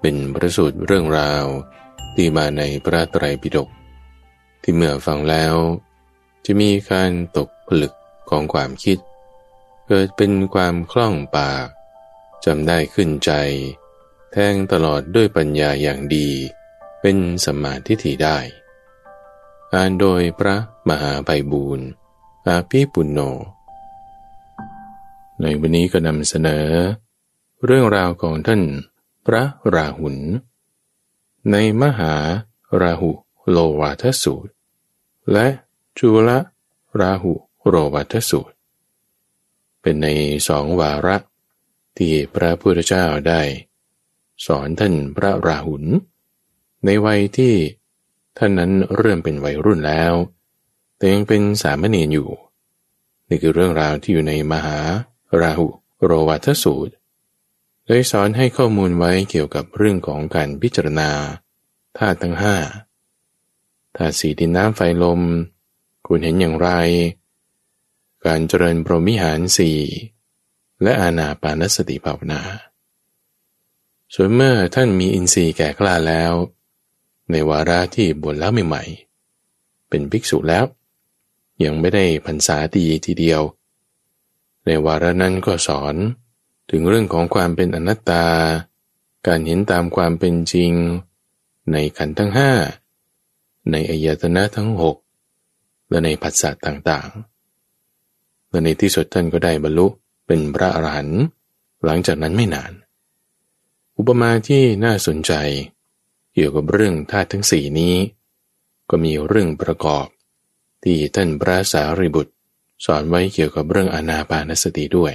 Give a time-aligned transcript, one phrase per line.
[0.00, 1.44] เป็นประสูตรเรื่องราว
[2.14, 3.68] ที่มาในพระไตรปิฎก
[4.62, 5.54] ที่เมื่อฟังแล้ว
[6.44, 7.92] จะมีการตกผลึก
[8.30, 8.98] ของความคิด
[9.88, 11.66] เกิดเป็นความคล่องปาก
[12.44, 13.32] จำได้ขึ้นใจ
[14.32, 16.28] แทงตลอดด้วยปัญญาอย่างดี
[17.00, 18.38] เป็นสมาทิฏฐิได้
[19.72, 20.56] อ่านโดยพระ
[20.88, 21.86] มหาไพบูรณ์
[22.46, 23.20] อาภิปุณโญ
[25.40, 26.66] ในวันนี้ก็นำเสนอ
[27.64, 28.62] เรื่องราวของท่าน
[29.30, 30.16] พระราหุล
[31.52, 32.14] ในมหา
[32.82, 33.10] ราหุ
[33.50, 34.52] โลวาทสูตร
[35.32, 35.46] และ
[35.98, 36.30] จุล
[37.00, 37.32] ราหุ
[37.66, 38.56] โรวาทสูตร
[39.80, 40.06] เป็นใน
[40.48, 41.16] สองวาระ
[41.96, 43.42] ที่พระพุทธเจ้าได้
[44.46, 45.84] สอนท่านพระราหุล
[46.84, 47.54] ในวัยที่
[48.38, 50.12] ท่านนั้นเริ่มเป็นวัยรุ่นแล้ว
[50.96, 52.30] แต่ยังเป็นสามเณรอยู่
[53.28, 54.78] นี่คือเรื่องราวที่อยู่ในมหา
[55.40, 55.66] ราหุ
[56.04, 56.94] โรวาทสูตร
[57.90, 61.10] โดยสอนให้ข้อมูลไว้เกี่ยวกับเรื่องของการพิจารณา
[61.98, 62.56] ธาตุทั้งห้า
[63.96, 65.20] ธาตุสีดินน้ำไฟลม
[66.06, 66.70] คุณเห็นอย่างไร
[68.26, 69.78] การเจริญพรหมิหารสี่
[70.82, 72.42] และอาณาปานสติภาวนา
[74.14, 76.32] ส่วนเมื่อท่านมีอินทรีย์แก่กล้าแล้ว
[77.30, 80.64] ในวาระที่บวชแล้วใหม่ๆ เป็นภิกษุแล้ว
[81.64, 83.42] ยังไม่ได้พรรษาตีทีเดียว
[84.66, 85.96] ในวาระนั้นก็สอน
[86.70, 88.24] ถึงเรื่องของความเป็นอนัตตา
[89.26, 90.72] การเห็นตามความเป็นจริง
[91.72, 92.52] ในขันธ์ทั้งห้า
[93.70, 94.96] ในอายตนะทั้งหก
[95.90, 99.86] และในผัสสะต่างๆ และในที่สุดท่านก็ได้บรรลุ
[100.26, 101.22] เป็นพระอรหันต์
[101.84, 102.72] หลังจากนั้นไม่นาน
[103.96, 105.32] อุปมาที่น่าสนใจ
[106.34, 107.94] เกี่ยวกับเรื่องธาตุทั้งสี่นี้
[108.90, 110.06] ก็มีเรื่องประกอบ
[110.84, 112.32] ที่ท่านพระสารีบุตร
[112.84, 115.14] สอนไว้เกี่ยวกับเรื่องอนาปานสติด้วย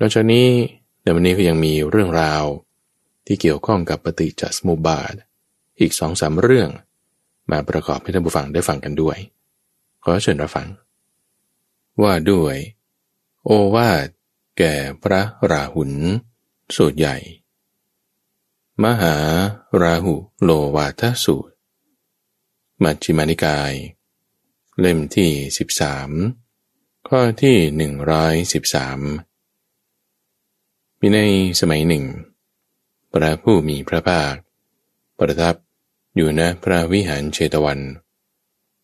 [0.00, 0.48] นอกจากนี้
[1.02, 2.44] ในวันนี้ก็ยังมีเรื่องราว
[3.26, 5.14] ที่เกี่ยวข้องกับปฏิจจสมุปบาท
[5.80, 6.70] อีกสองสามเรื่อง
[7.50, 9.18] มาประกอบให้ท่านผู้ฟังได้ฟังกันด้วย
[10.02, 10.68] ขอเชิญรับฟัง
[12.02, 12.56] ว่าด้วย
[13.44, 14.06] โอวาท
[14.58, 15.92] แก่พระราหุล
[16.76, 17.16] สูตรใหญ่
[18.84, 19.16] มหา
[19.82, 21.54] ราหุโลวาทสูตร
[22.82, 23.72] มัชฌิมานิกาย
[24.80, 25.30] เล่มที่
[26.20, 27.56] 13 ข้อที่
[28.46, 29.33] 113
[31.06, 31.22] มีใน
[31.60, 32.04] สมัยหนึ่ง
[33.12, 34.34] พระผู้มีพระภาค
[35.18, 35.54] ประทับ
[36.16, 37.80] อยู่ณพระวิหารเชตวัน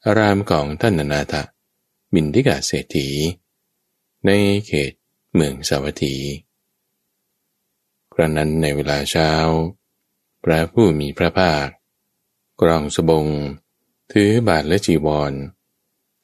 [0.05, 1.35] อารามของท่านนาถ
[2.15, 3.09] บินทิกาเศรษฐี
[4.27, 4.31] ใน
[4.67, 4.93] เขต
[5.35, 6.15] เมืองสาวัตถี
[8.15, 9.31] ครั้นั้นในเวลาเช้า
[10.45, 11.67] พระผู้มีพระภาค
[12.61, 13.27] กรองสบง
[14.13, 15.33] ถือบาทและจีวร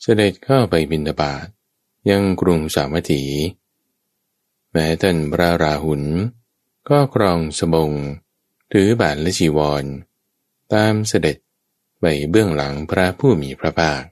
[0.03, 1.47] เสด็จเข้าไปบินตบาท
[2.11, 3.25] ยังกรุงสาวัตถี
[4.79, 6.03] แม้ท่านพระราหุล
[6.89, 7.93] ก็ครองสบง
[8.73, 9.85] ถือบาทและจีวร
[10.73, 11.37] ตามเสด็จ
[12.01, 14.03] ไปเบื้องหลังพระผู้มีพระภาค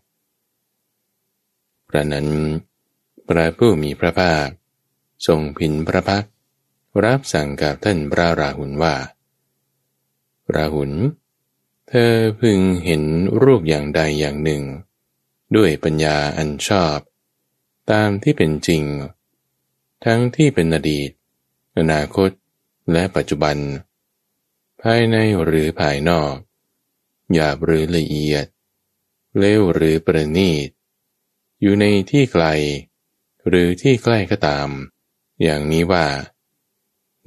[1.89, 2.29] พระนั้น
[3.29, 4.47] พระผู้มีพระภาค
[5.27, 6.25] ทรงพินพระพัก
[7.05, 8.95] รับสั่งกับท่านพระราหุลว่า
[10.55, 10.93] ราหุล
[11.89, 13.03] เธอพึงเห็น
[13.43, 14.63] รูปอย่างใดอย่างหนึ่ง
[15.57, 16.99] ด้วยปัญญาอันชอบ
[17.91, 18.85] ตามที่เป็นจริง
[20.05, 21.11] ทั้งที่เป็นอดีต
[21.79, 22.31] อนาคต
[22.93, 23.57] และปัจจุบัน
[24.83, 26.35] ภายในหรือภายนอก
[27.33, 28.47] หยาบหรือละเอียด
[29.39, 30.69] เลวหรือประณีต
[31.61, 32.45] อยู่ในที่ไกล
[33.49, 34.69] หรือที่ใกล้ก็ตาม
[35.43, 36.07] อย่างนี้ว่า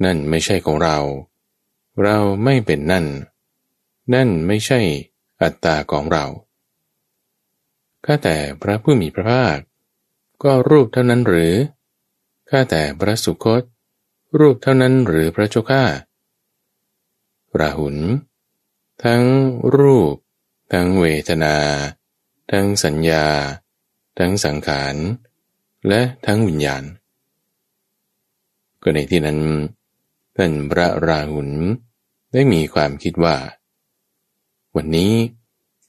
[0.04, 0.98] นั่นไม่ใช่ของเรา
[2.02, 3.06] เราไม่เป็นนั่น
[4.14, 4.80] นั่นไม่ใช่
[5.42, 6.24] อัตตาของเรา
[8.04, 9.58] ข้าแต่พระผู้มีพระภาค
[10.42, 11.54] ก็รูปเท่านั้นหรือ
[12.50, 13.62] ข้าแต่พระสุคต
[14.38, 15.84] รูปเท่านั้นหรือพระเจ้าข้า
[17.60, 17.96] ราหุล
[19.04, 19.22] ทั้ง
[19.76, 20.14] รูป
[20.72, 21.56] ทั้งเวทนา
[22.52, 23.26] ทั้งสัญญา
[24.18, 24.96] ทั้งสังขาร
[25.88, 26.84] และทั้งวิญญาณ
[28.82, 29.40] ก็ในที่นั้น
[30.36, 31.50] ท่านพระราหุล
[32.32, 33.36] ได้มีความคิดว่า
[34.76, 35.12] วันนี้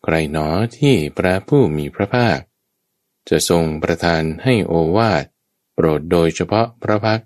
[0.04, 0.48] ใครหนอ
[0.78, 2.40] ที่พระผู้มีพระภาค
[3.30, 5.26] จะทรงประทานให้โอวาท
[5.80, 7.22] ปรดโดยเฉพาะพระพัก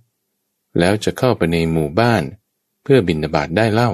[0.79, 2.23] แล้วจะเข้าไปในหมู่บ้าน
[2.83, 3.91] เพื่อบินบาตได้เล่า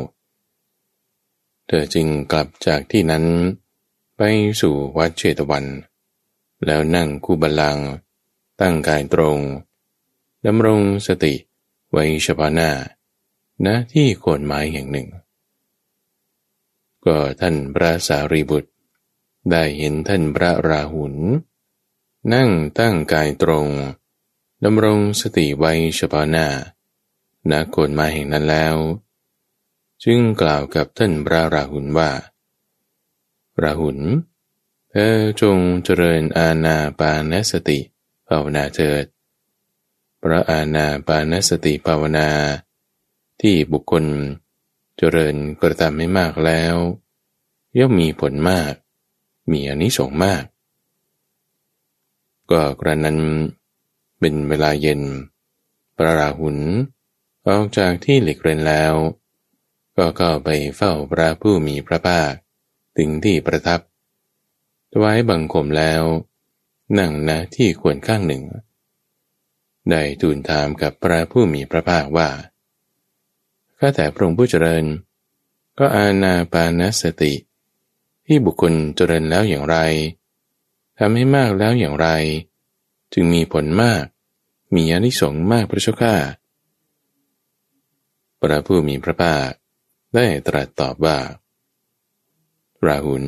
[1.68, 3.26] เธอจึงกลับจากที่นั้น
[4.18, 4.22] ไป
[4.62, 5.66] สู่วัดเชตวัน
[6.66, 7.78] แล้วนั่งคู่บาลัง
[8.62, 9.40] ตั้งกายตรง
[10.46, 11.34] ดำรงสติ
[11.92, 12.72] ไว้เฉพาะหน้า
[13.66, 15.08] ณที่โคนไม้แห่งหนึ่ง
[17.06, 18.72] ก็ท่านพระสารีบุตร
[19.52, 21.16] ได้เห็นท่านพระราหุล
[22.34, 23.68] นั่งตั้งกายตรง
[24.66, 26.48] ดำรงสติไว้เฉพาะหน้า
[27.52, 28.76] ณโคนม้แห่งนั้นแล้ว
[30.04, 32.12] จึงกล่าวกับท่านพระราหุลว่า
[33.64, 34.00] ราหุล
[34.92, 37.80] เธอจงเจริญอาณาปานสติ
[38.28, 39.06] ภาวนาเถิด
[40.22, 42.30] พระอาณาปานสติภาวนา
[43.42, 44.06] ที่บุคคล
[44.98, 46.76] เจริญกระทำให้มากแล้ว
[47.78, 48.74] ย่อมมีผลมาก
[49.52, 50.44] มีอนิสงส์มาก
[52.52, 53.20] ก็กระนั้น
[54.20, 55.02] เป็นเวลาเย็น
[55.98, 56.58] พระราหุล
[57.48, 58.94] ออกจากที่หลีกเรนแล้ว
[59.98, 62.32] ก็เข้าไปเฝ้าพระผู้มีพระภาค
[62.98, 63.80] ถึงที่ประทับ
[64.92, 66.04] ถวายบังคมแล้ว
[66.98, 68.44] นั่งณที่ควรข้างหนึ่ง
[69.90, 72.30] ได้ทูลถามกับพระผู้มีพระภาคว่า
[73.80, 74.86] ข้าแต่พระองค์ผู้เจริญ
[75.80, 77.34] ก็อาณาปานสติ
[78.26, 79.78] ที่บุคคลเจริญแล้วอย่างไร
[80.98, 82.08] ทำให้มากแล้วอย่างไร
[83.14, 84.06] จึงมีผลมาก
[84.76, 86.16] มีอนิสงส์มากพระเจ้าข้า
[88.42, 89.50] พระผู้มีพระภาค
[90.16, 91.18] ได้ตรัสตอบว่า
[92.86, 93.26] ราหุล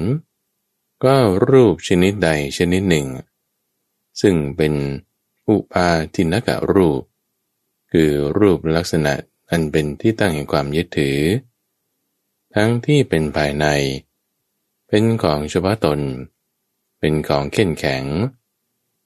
[1.03, 1.15] ก็
[1.49, 3.07] รูปชนิดใดชนิดหนึ่ง
[4.21, 4.73] ซึ่งเป็น
[5.47, 7.01] อุปาทินกะรูป
[7.91, 9.13] คือรูปลักษณะ
[9.49, 11.19] อันเป็นที่ตั้งแห่งความยึดถือ
[12.55, 13.65] ทั้งที่เป็นภายใน
[14.87, 15.99] เป็นของเฉพาะตน
[16.99, 18.03] เป็นของเข้นแข็ง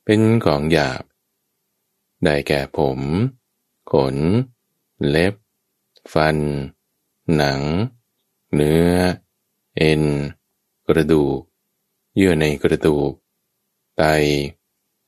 [0.05, 1.03] เป็นของหยาบ
[2.23, 2.99] ได้แก่ผม
[3.91, 4.15] ขน
[5.07, 5.33] เล็บ
[6.13, 6.37] ฟัน
[7.35, 7.61] หนัง
[8.53, 8.89] เนื้อ
[9.77, 10.03] เอ็น
[10.87, 11.39] กระดูก
[12.15, 13.11] เยื่อในกระดูก
[13.97, 14.03] ไต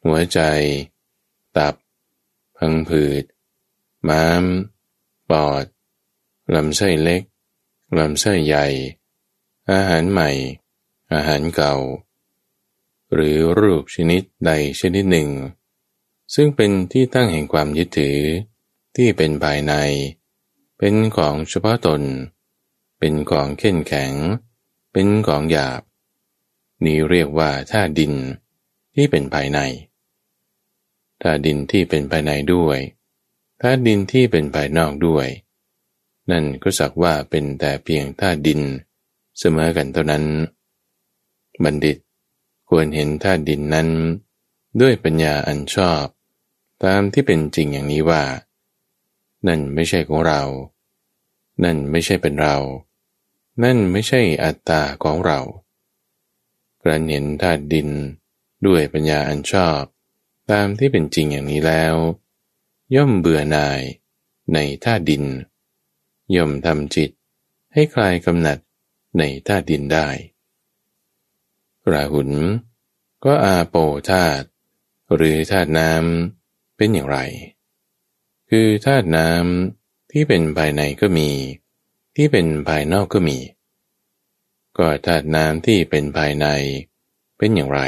[0.03, 0.39] หัวใจ
[1.57, 1.75] ตับ
[2.57, 3.23] พังผืด
[4.07, 4.43] ม้าม
[5.29, 5.65] ปอด
[6.55, 7.23] ลำไส้เล็ก
[7.97, 8.67] ลำไส้ใหญ่
[9.71, 10.29] อาหารใหม่
[11.13, 11.75] อาหารเก่า
[13.13, 15.30] หรือรูปชนิดใดชนิดหนึ่ง
[16.36, 18.19] ซึ่งเป็นที่ตั้งแห่งความยึดถือ
[18.95, 19.74] ที่เป็นภายใน
[20.77, 22.01] เป็นของเฉพาะตน
[23.00, 24.13] เป็นของเข้นแข็ง
[24.94, 25.81] เป็นของหยาบ
[26.86, 28.13] นี้เรียกว่าธาตุดิน
[28.95, 29.60] ที่เป็นภายใน
[31.21, 32.77] ธาตุดินที่เป็นภายในด้วย
[33.62, 35.27] ธาตุดินที่เป็นภายนอกด้วย
[36.31, 38.62] นั่นก็สักว่าเป็นแต่เพียงธาตุดิน
[39.39, 40.24] เสมอกันเท่านั้น
[41.63, 41.98] บัณฑิต
[42.69, 43.89] ควรเห็นธาตุดินนั้น
[44.81, 46.05] ด้วยปัญญาอันชอบ
[46.83, 48.23] ตามที่เป็นจริงอย่างนี้ว่า
[49.47, 50.41] นั่นไม่ใช่ของเรา
[51.63, 52.57] นั่นไม่ใช่เป็นเรา
[53.63, 55.39] นั่นไม่ใช่อัตตาของเรา
[56.81, 57.89] กระเห็นธาตุดิน
[58.65, 59.81] ด้วยปัญญาอันชอบ
[60.51, 61.95] ตามที่เป็นจริงอย่างนี้แล้ว
[62.95, 63.81] ย่อมเบื่อหน่าย
[64.53, 65.23] ในท่าดิน
[66.35, 67.11] ย่อมทำจิต
[67.73, 68.57] ให้คลายกำหนัด
[69.17, 70.07] ในท่าดินได้
[71.92, 72.31] ราหุล
[73.25, 73.75] ก็อาโป
[74.10, 74.45] ธาตุ
[75.16, 77.19] หรือธาตุน้ำเป็นอย่างไร
[78.50, 81.29] คือธาตุน้ำที่เป็นภายในก็มี
[82.15, 83.38] ที่เป็นภายนอกก็มี
[84.77, 86.48] ก็ธาตุน้ำที่เป็นภายใน
[87.38, 87.82] เป็นอย่างไร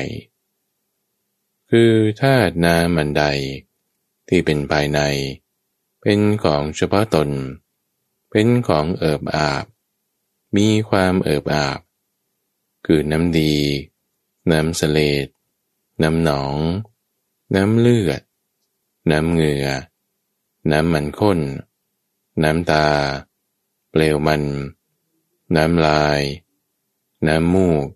[1.70, 1.92] คือ
[2.22, 3.26] ธาตุน้ำมันใด
[4.30, 5.00] ที่เป็นภายใน
[6.02, 7.30] เป็นของเฉพาะตน
[8.32, 9.66] เป็นของเอิบอาบ
[10.58, 11.80] มีความเอิบอาบ
[12.86, 13.56] คือน้ำดี
[14.52, 15.28] น้ำเสลด
[16.02, 16.58] น้ำหนอง
[17.56, 18.22] น้ำเลือด
[19.12, 19.68] น้ำเหงื่อ
[20.72, 21.40] น้ำมันข้น
[22.44, 22.88] น้ำตา
[23.90, 24.44] เปลวมัน
[25.56, 26.22] น้ำลาย
[27.28, 27.88] น้ำมูก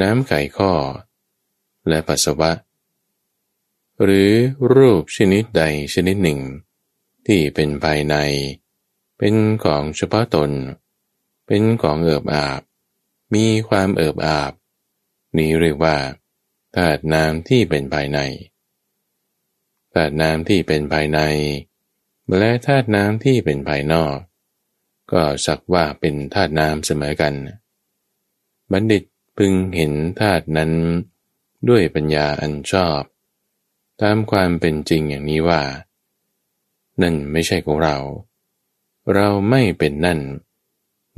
[0.00, 0.72] น้ำไข่ข้อ
[1.88, 2.52] และปัสสาวะ
[4.02, 4.32] หรือ
[4.72, 5.62] รูปชนิดใด
[5.94, 6.40] ชนิดหนึ่ง
[7.26, 8.16] ที่เป็นภายใน
[9.18, 9.34] เป็น
[9.64, 10.50] ของเฉพาะตน
[11.46, 12.60] เป็นของเอิบอาบ
[13.34, 14.52] มีความเอิบอาบ
[15.38, 15.96] นี้เรียกว่า
[16.76, 18.18] ธาตุน้ำที่เป็นภายใน
[19.94, 21.20] ธาตุน้ำที่เป็นภายใน
[22.38, 24.16] และธาตุน้ำที่เป็นภายนอก
[25.12, 27.34] ก็สักว่าเป็นธาตุน้ำเสมอกัน
[28.72, 29.02] บัณฑิต
[29.38, 30.72] พึงเห็นธาตุนั้น
[31.68, 33.00] ด้วยปัญญาอันชอบ
[34.02, 35.62] ตามความเป็นจริงอย่างนี้ว่า
[37.02, 37.96] นั่นไม่ใช่ของเรา
[39.14, 40.20] เราไม่เป็นนั่น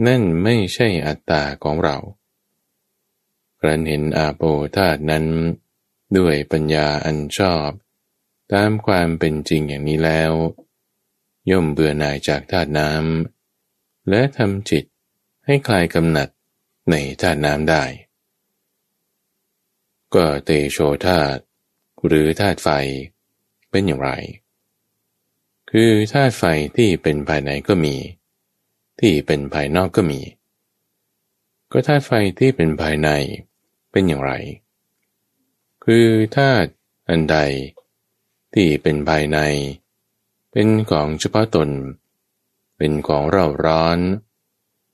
[0.07, 1.97] นั่นไม่ใช่อัตตาของเรา
[3.61, 4.43] ครั้นเห็นอาโป
[4.77, 5.27] ธาตุนั้น
[6.17, 7.71] ด้วยปัญญาอันชอบ
[8.53, 10.33] ตามความเป็นจริงอย่างนี้แล้ว
[11.51, 14.85] ย่อมเบื่อหน่ายจากธาตุน้ำและทำจิต
[15.47, 16.29] ให้คลายกำหนัด
[16.91, 17.85] ในธาตุน้ำได้
[20.15, 21.41] ก็เตโชธาตุ
[22.07, 22.69] หรือธาตุไฟ
[23.71, 24.11] เป็นอย่างไร
[25.71, 26.45] คือธาตุไฟ
[26.77, 27.97] ที่เป็นภายในก็มี
[29.01, 30.21] ที่เป็นภายนอกก็มี
[31.73, 33.11] ก็ธาตุไฟที่เป็นภายใน
[33.93, 34.33] เป็นอย่างไร
[35.85, 36.07] คือ
[36.37, 36.71] ธาตุ
[37.09, 37.37] อันใด
[38.55, 39.39] ที่เป็นภายใน
[40.53, 41.71] เป็นของเฉพาะตน
[42.77, 43.99] เป็นของเร่าร้อน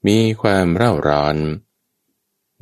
[0.07, 1.37] มีความเร่าร้อน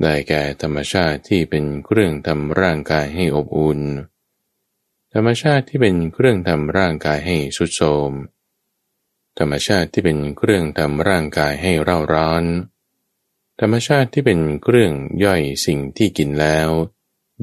[0.01, 3.81] ได้แก่ธรรมชาติที่เป็นเครื่องทำร่างกายให้อบอุ่น
[5.13, 8.11] ธรรมชาติที่เป็นเครื่องทำร่างกายให้สุดโทม
[9.39, 12.43] ธรรมชาติที่เป็นเครื่องทำร่างกายให้เร่าร้อน
[13.59, 14.93] ธรรมชาติที่เป็นเครื่อง
[15.23, 16.69] ย่อยสิ่งที่กินแล้ว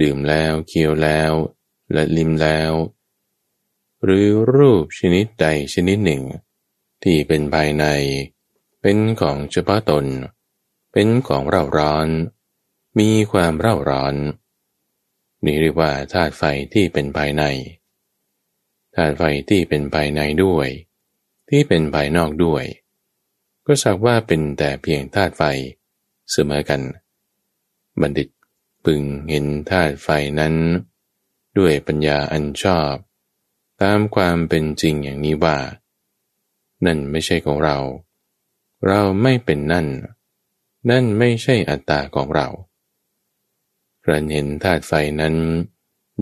[0.03, 1.33] ดื่มแล้วเคี้ยวแล้ว
[1.93, 2.73] และลิ้มแล้ว
[4.05, 6.23] หรือรูปชนิดใดชนิดหนึ่ง
[7.03, 7.85] ที่เป็นภายใน
[8.81, 10.05] เป็นของเฉพาะตน
[10.93, 12.09] เป็นของเร่าร้อน
[12.99, 14.15] มีความเร่าร้อน
[15.45, 16.43] นี่เรียกว่าธาตุไฟ
[16.75, 17.45] ที่เป็นภายใน
[18.95, 20.69] ธาตุไฟที่เป็นภายในด้วย
[21.49, 22.65] ที่เป็นภายนอกด้วย
[23.67, 25.43] ก็สักว่าเป็นแต่เพียงธาตุไฟ
[26.31, 26.81] เสมอกัน
[28.01, 28.29] บัณฑิต
[28.85, 30.09] พึงเห็นธาตุไฟ
[30.41, 30.55] นั้น
[31.59, 32.95] ด้วยปัญญาอันชอบ
[33.83, 35.59] ตามความเป็นจริงอย่างนี้ว่า
[36.87, 37.79] นั่นไม่ใช่ของเรา
[38.87, 39.87] เราไม่เป็นนั่น
[40.91, 42.49] นั่นไม่ใช่อัตตาของเรา
[44.05, 45.35] เราเห็นธาตุไฟนั้น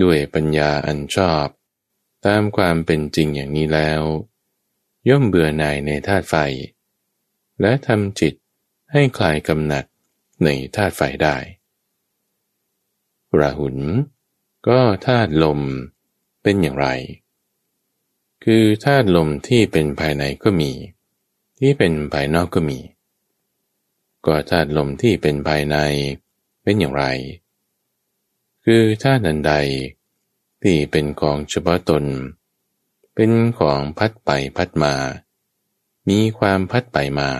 [0.02, 1.47] ด้วยปัญญาอันชอบ
[2.26, 4.02] ตามความเป็นจริงอย่างนี้แล้ว
[5.09, 6.35] ย่อมเบื่อหน่ายในธาตุไฟ
[7.61, 8.35] และทำจิต
[8.92, 9.85] ให้คลายกำหนัด
[10.45, 11.37] ในธาตุไฟได้
[13.41, 13.79] ราหุล
[14.69, 15.61] ก็ธาตุลม
[16.43, 16.87] เป็นอย่างไร
[18.45, 20.71] คือธาตุลมที่เป็นภายในก็มี
[21.59, 22.79] ที่เป็นภายนอกก็มี
[24.27, 25.77] ก็ธาตุลมที่เป็นภายใน
[26.63, 27.05] เป็นอย่างไร
[28.65, 29.55] คือธาตุอันใด
[30.63, 32.05] ที่เป็นของเฉพาะตน
[33.15, 34.95] เป็นของพัดไปพัดมา
[36.09, 37.31] มีความพัดไปมา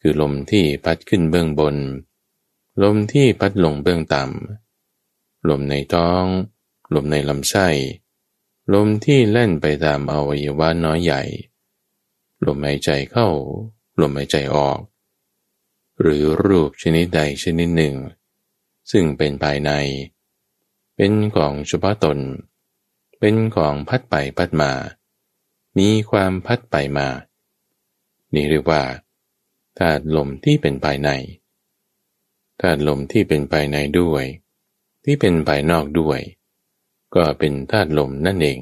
[0.00, 1.76] คือลมที่พัดขึ้นเบื้องบน
[2.82, 6.24] ลมที่พัดลงเบื้องต่ำ ลมในท้อง
[6.94, 7.68] ลมในลำไส้
[8.74, 11.22] ลมที่เล่นไปตามอวัยวะน้อยใหญ่
[12.46, 13.28] ลมหายใจเข้า
[14.00, 14.78] ลมหายใจออก
[16.00, 17.94] หรือรูปชนิดใดชนิดหนึ่ง
[18.90, 19.70] ซึ่งเป็นภายใน
[20.96, 22.18] เป็นของเฉพาะตน
[23.18, 24.72] เป็นของพัดไปพัดมา
[25.78, 27.08] มีความพัดไปมา
[28.34, 28.82] นี่เรียกว่า
[29.80, 31.10] ธาตุลมที่เป็นภายใน
[32.60, 34.24] ธาตุลมที่เป็นภายในด้วย
[35.04, 36.20] ที่เป็นภายนอกด้วย
[37.14, 38.60] ก็เป็นธาตุลมนั่นเอง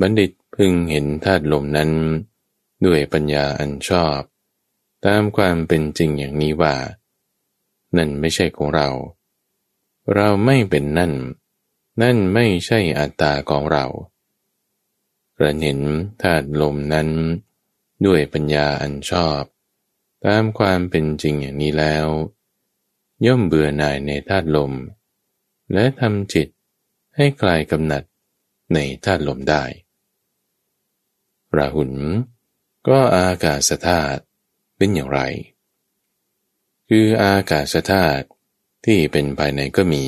[0.00, 1.90] บัณฑิตพึงเห็นธาตุลมนั้น
[2.86, 4.20] ด้วยปัญญาอันชอบ
[5.04, 6.74] ตามความเป็นจริงอย่างนี้ว่า
[7.96, 8.88] นั่นไม่ใช่ของเรา
[10.14, 11.12] เราไม่เป็นนั่น
[12.02, 13.84] นั่นไม่ใช่อัตตาของเรา
[15.38, 15.80] เราเห็น
[16.22, 17.08] ธาตุลมนั้น
[18.06, 19.42] ด้วยปัญญาอันชอบ
[20.26, 22.06] ตามความเป็นจริงอย่างนี้แล้ว
[23.26, 24.72] ย่อมเบื่อหน่ายในธาตุลม
[25.72, 26.48] และทำจิต
[27.16, 28.02] ให้คลายกำหนัด
[28.74, 29.64] ในธาตุลมได้
[31.56, 31.92] ราหุล
[32.88, 34.20] ก็อากาศธาตุ
[34.76, 35.20] เป็นอย่างไร
[36.88, 38.26] คืออากาศธาตุ
[38.84, 40.04] ที่เป็นภายในก็มี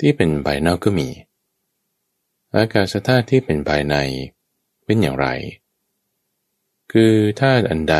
[0.00, 1.08] ที่เป็นภายนอกก็มี
[2.56, 3.96] อากาศธาตุที่เป็นภายใน
[4.84, 5.28] เป็นอย่างไร
[6.92, 7.96] คือธาตุอันใด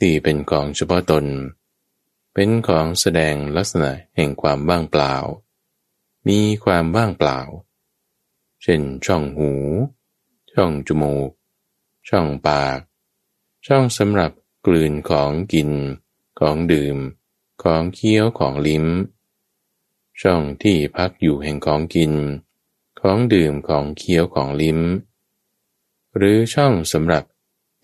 [0.00, 1.26] ที่เป็นของเฉพาะตน
[2.34, 5.14] เป็นของแสดงลักษณะแห่งความว่างเปล่า
[6.28, 7.40] มีความว่างเปล่า
[8.62, 9.52] เช่นช่องหู
[10.52, 11.30] ช่องจมูก
[12.08, 12.78] ช่องปาก
[13.66, 14.32] ช่องสำหรับ
[14.66, 15.70] กลืนของกิน
[16.40, 16.96] ของดื่ม
[17.62, 18.86] ของเคี้ยวของลิ้ม
[20.20, 22.12] ช่องที่พักอยู่แห่งของกิน
[23.00, 24.80] ของดื่มของเคี้ยวของลิ้ม
[26.16, 27.24] หรือช่องสำหรับ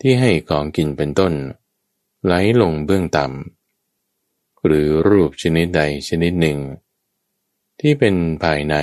[0.01, 1.33] ที่ให้ของกินเป็นต้น
[2.27, 6.59] ไหลลงเบื้องต่ำหรือรูปชนิดใดชนิดหนึ่ง
[7.79, 8.75] ที่เป็นภายใน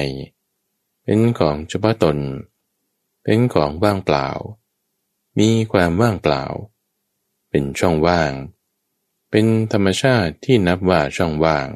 [1.04, 2.18] เป็นของเฉพาะตน
[3.22, 4.28] เป็นของว่างเปล่า
[5.38, 6.44] มีความว่างเปล่า
[7.50, 8.32] เป็นช่องว่าง
[9.30, 11.68] เป็นธรรมชาติที่นับว่าช่องว่าง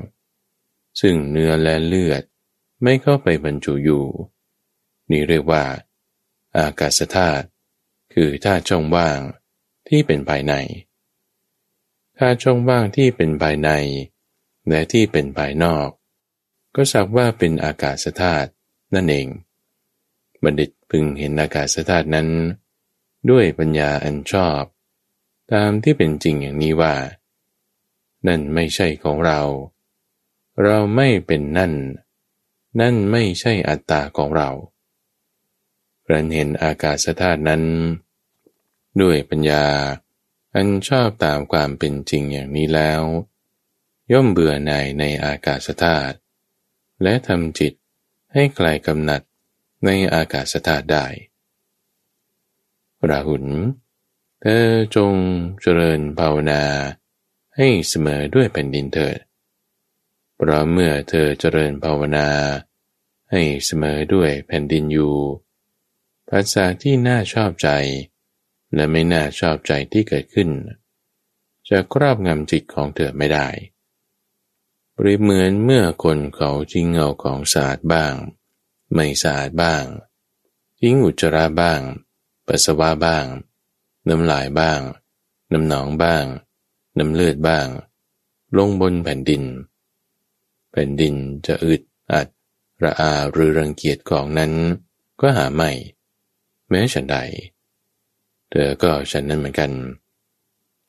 [1.00, 2.22] ซึ่งเนื้อและเลือด
[2.82, 4.06] ไม่เข้าไปบรรจุอยู่
[5.10, 5.64] นี่เรียกว่า
[6.56, 7.46] อากาศธาตุ
[8.14, 9.18] คือธาตุช่องว่าง
[9.88, 10.54] ที่เป็นภายใน
[12.18, 13.70] ธาช่องว่างที่เป็นภายใน
[14.68, 15.88] และที่เป็นภายนอก
[16.74, 18.48] ก็สักว่าเป็นอากาศธาตุ
[18.94, 19.28] นั่นเอง
[20.42, 22.28] บัณฑิตพึงเห็นอากาศธาตุนั้น
[23.30, 24.62] ด้วยปัญญาอันชอบ
[25.52, 26.94] ตามที่เป็นจริงอย่างนี้ว่า
[28.26, 29.40] นั่นไม่ใช่ของเรา
[30.62, 31.72] เราไม่เป็นนั่น
[32.80, 34.50] นั่นไม่ใช่อัตตาของเรา
[36.10, 37.62] รันเห็นอากาศธาตุนั้น
[39.00, 39.64] ด้วยปัญญา
[40.56, 43.02] อันชอบตามความเป็นจริงอย่างนี้แล้ว
[44.12, 46.16] ย่อมเบื่อหน่ายในอากาศธาตุ
[47.02, 47.72] และทำจิต
[48.32, 49.22] ให้คลายกำหนัด
[49.84, 51.06] ในอากาศธาตุได้
[53.08, 53.46] ราหุล
[54.40, 55.14] เธอจง
[55.60, 56.62] เจริญภาวนา
[57.56, 59.18] ให้เสมอด้วยแผ่นดินเถิด
[60.34, 62.28] เพราะเมื่อเธอเจริญภาวนา
[63.30, 65.16] ให้เสมอด้วยแผ่นดินอยู่
[66.28, 67.68] ภาษาที่น่าชอบใจ
[68.74, 70.50] และไม่น่าชอบใจที่เกิดขึ้น
[71.68, 73.48] จะครอบงำจิตของเธอไม่ได้
[74.96, 78.14] ปริเหมือนเมื่อคนเขาทิ้งเงาของสะอาดบ้าง
[78.94, 79.84] ไม่สะอาดบ้าง
[80.80, 81.80] ทิ้งอุจจาระบ้าง
[82.46, 83.24] ปัสสาวะบ้าง
[84.08, 84.80] น้ำลายบ้าง
[85.52, 86.24] น้ำหนองบ้าง
[86.98, 87.66] น้ำเลือดบ้าง
[88.56, 89.42] ลงบนแผ่นดิน
[90.70, 91.14] แผ่นดิน
[91.46, 91.82] จะอึด
[92.12, 92.28] อัด
[92.82, 94.52] ระอาหรือรังเกียจของนั้น
[95.20, 95.70] ก็หาไม่
[96.68, 97.16] แม้ฉันใด
[98.50, 99.72] เธอก็ฉันนั้นเหมือนกัน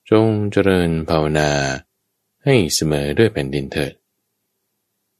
[0.09, 1.49] จงเจริญภาวนา
[2.45, 3.93] ให้เสมอด้วยแผ่นดินเถิด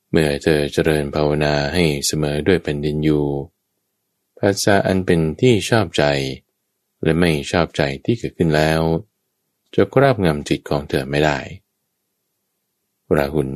[0.10, 3.26] เมื่อเธอเจริญภาวนาให้เสมอด้วยแผ่นดินอยู่
[4.40, 6.04] ภาษาอันเป็นที่ชอบใจ
[7.04, 8.82] และไม่ชอบใจที่เกิดขึ้นแล้ว
[9.76, 11.38] จะกราบงำจิตของเธอไม่ได้
[13.16, 13.52] ราหุล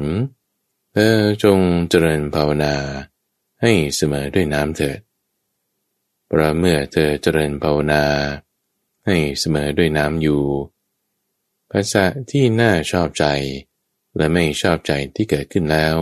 [0.93, 1.59] เธอจง
[1.89, 2.75] เจริญภาวนา
[3.61, 4.99] ให้เสมอด้วยน้ำเถิด
[6.27, 8.03] เพราะเมื่อเธอเจริญภาวนา
[9.05, 10.43] ให้เสมอด้วยน้ำอยู่
[11.71, 13.25] ภาษาที่น่าชอบใจ
[14.17, 15.95] และไม่ชอบใจที่เกิดขึ้นแล้ว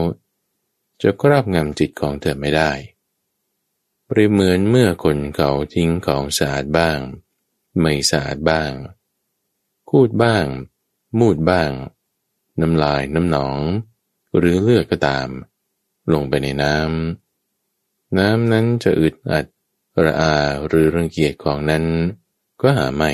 [1.01, 2.71] จะครอบงำจิตของเธอไม่ได้
[4.05, 6.99] เปรียบเหมือนเมื่อคนเขาทิ้งของสะอาดบ้าง
[7.79, 8.71] ไม่สะอาดบ้าง
[9.89, 10.45] คูดบ้าง
[11.19, 11.71] มูดบ้าง
[12.61, 13.59] น้ำลายน้ำหนอง
[14.37, 15.29] หรือเลือดก็ตาม
[16.13, 19.45] ลงไปในน้ำน้ำนั้นจะอึดอัด
[20.03, 20.35] ระอา
[20.67, 21.85] หรือรังเกียจของนั้น
[22.61, 23.11] ก็หาไม่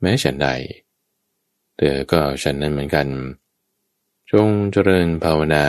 [0.00, 0.48] แม้ฉันใด
[1.76, 3.08] เธอก็ฉันนั้นเหมือนกัน
[4.30, 5.66] จงเจริญภาวนา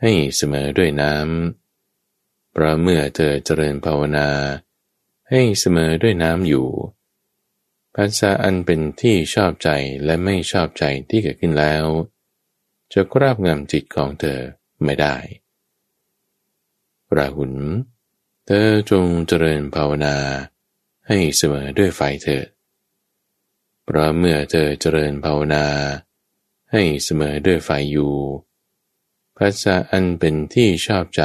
[0.00, 4.28] ให้เสมอด้วยน้ำเพราะเมื่อเธอเจริญภาวนา
[5.30, 6.68] ให้เสมอด้วยน้ำอยู่
[7.94, 9.68] ภาษาอันเป็นที่ชอบใจ
[10.04, 11.84] และไม่ชอบใจที่เกิดขึ้นแล้ว
[12.92, 14.40] จะกราบงำจิตของเธอ
[14.84, 15.16] ไม่ได้
[17.16, 17.54] ราหุล
[18.46, 20.16] เธอจงเจริญภาวนา
[21.12, 22.48] ให้เสมอด้วยไฟเถิด
[23.84, 25.66] เพราะเมื่อเธอเจริญภาวนา
[26.72, 28.14] ให้เสมอด้วยไฟอยู่
[29.36, 31.22] ภาษาอันเป็นที่ชอบใจ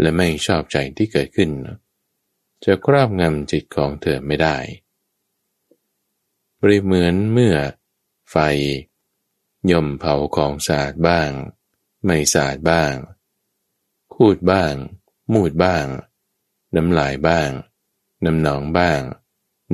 [0.00, 1.50] และไม่ชอบใจที่เกิดขึ้น
[2.64, 4.56] จะครอบงำจิตของเธอไม่ได้
[6.60, 7.56] ปริเหมือนเมื่อ
[8.30, 8.36] ไฟ
[9.70, 11.30] ย่อมเผาของสะอาดบ้าง
[12.04, 12.94] ไม่สะอาดบ้าง
[14.14, 14.74] คูดบ้าง
[15.32, 15.86] มูดบ้าง
[16.74, 17.50] น้ำลายบ้าง
[18.24, 19.00] น้ำหนองบ้าง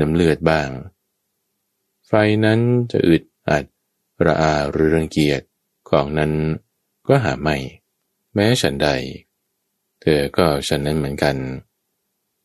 [0.01, 0.71] น้ำเลือดบ้าง
[2.07, 2.13] ไฟ
[2.45, 3.65] นั้นจะอึดอัด
[4.25, 5.41] ระอาหรือรังเกียจ
[5.91, 6.33] ของนั้น
[7.09, 7.57] ก็หาไม่
[8.35, 8.89] แม้ฉันใด
[10.01, 11.37] เธอก็ฉันนั้นเหมือนกัน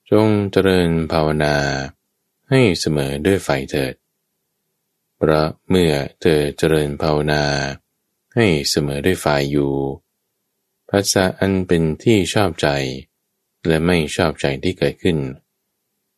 [0.09, 1.55] จงเจริญภาวนา
[2.49, 3.93] ให้เสมอด้วยไฟเถิด
[5.17, 7.43] เพราะเมื่อเธอเจริญภาวนา
[8.35, 9.73] ให้เสมอด้วยไฟอยู่
[10.89, 12.67] ภาษาอันเป็นที่ชอบใจ
[13.67, 15.17] และไม่ชอบใจที่เกิดขึ้น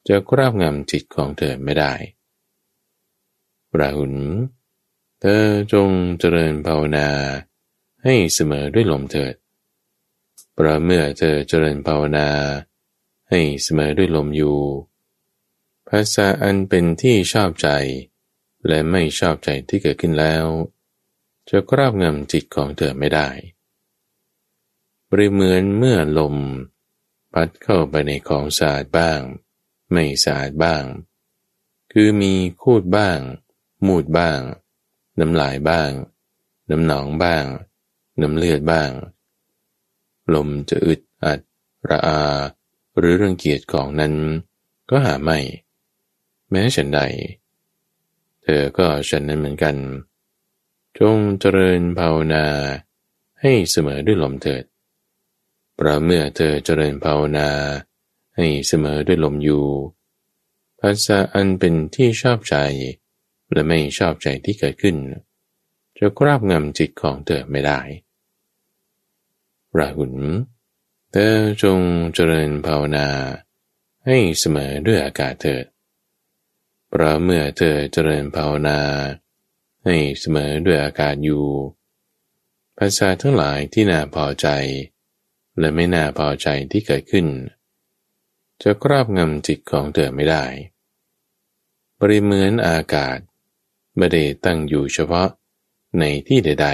[0.08, 1.94] จะครอบงำจิตของเธอไม่ได้
[3.80, 4.16] ราหุล
[5.20, 5.90] เธอจง
[6.20, 7.10] เจริญภาวนา
[8.04, 9.36] ให้เสมอด้วยลมเถิด
[10.54, 12.30] เพราะเมื่อเธอเจริญภาวนา
[13.30, 14.60] ให้เสมอด้วยลมอยู่
[15.88, 17.70] ภาษาอันเป็นที่ชอบใจ
[18.68, 20.46] และไม่ชอบใจที่เกิดขึ้นแล้ว
[21.50, 23.30] จะครอบงำจิตของเธอไม่ได้
[25.10, 26.36] บริเหมือนเมื่อลม
[27.34, 29.20] พัดเข้าไปในของสะอาดบ้าง
[29.94, 30.84] ไม่สะอาดบ้าง
[31.92, 33.20] คือมีคูดบ้าง
[33.88, 34.40] มูดบ้าง
[35.20, 35.92] น้ำลายบ้าง
[36.70, 37.46] น้ำหนองบ้าง
[38.22, 38.92] น้ำเลือดบ้าง
[40.34, 41.40] ลมจะอึดอัด
[41.90, 42.22] ระอา
[42.98, 44.14] หรือรังเกียจของนั้น
[44.90, 45.40] ก็หาไม่
[46.50, 47.00] แม้ฉันใด
[48.44, 49.76] เธอก็ฉันนั้นเหมือนกัน
[50.98, 52.46] จงเจริญภาวนา
[53.42, 54.64] ให้เสมอด้วยลมเถิด
[55.76, 57.50] เพราะเมื่อเธอเจริญภาวนา
[58.36, 59.66] ให้เสมอด้วยลมอยู่
[60.80, 62.56] ภาษาอันเป็นที่ชอบใจ
[63.52, 64.96] และไม่ชอบใจที่เกิดขึ้น
[65.98, 67.80] จะครอบงำจิตของเธอไม่ได้
[69.78, 70.14] ราหุล
[71.12, 71.80] เธอจง
[72.14, 73.08] เจริญภาวนา
[74.06, 78.80] ให้เสมอด้วยอากาศเถิดเพเพราะเมื่อเธอเจริญภาวนา
[79.86, 81.46] ให้เสมอด้วยอากาศอยู่
[82.78, 84.48] ภาษาทั้งหลายที่น่าพอใจ
[85.60, 87.28] และไม่น่าพอใจที่เกิดขึ้น
[88.66, 90.44] จะครอบงำจิตของเธอไม่ได้
[92.00, 93.18] ปริเหมือนอากาศ
[93.98, 95.30] ไม่ได้ตั้งอยู่เฉพาะ
[96.00, 96.68] ในที่ใด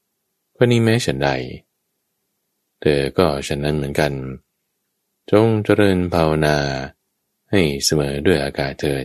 [0.00, 1.30] ๆเพราะนี้แม้ฉันใด
[2.80, 4.12] เธอก็ฉันนั้นเหมือนกัน
[5.30, 6.58] จงเจริญภาวนา
[7.50, 9.04] ให้เสมอด้วยอากาศเถิด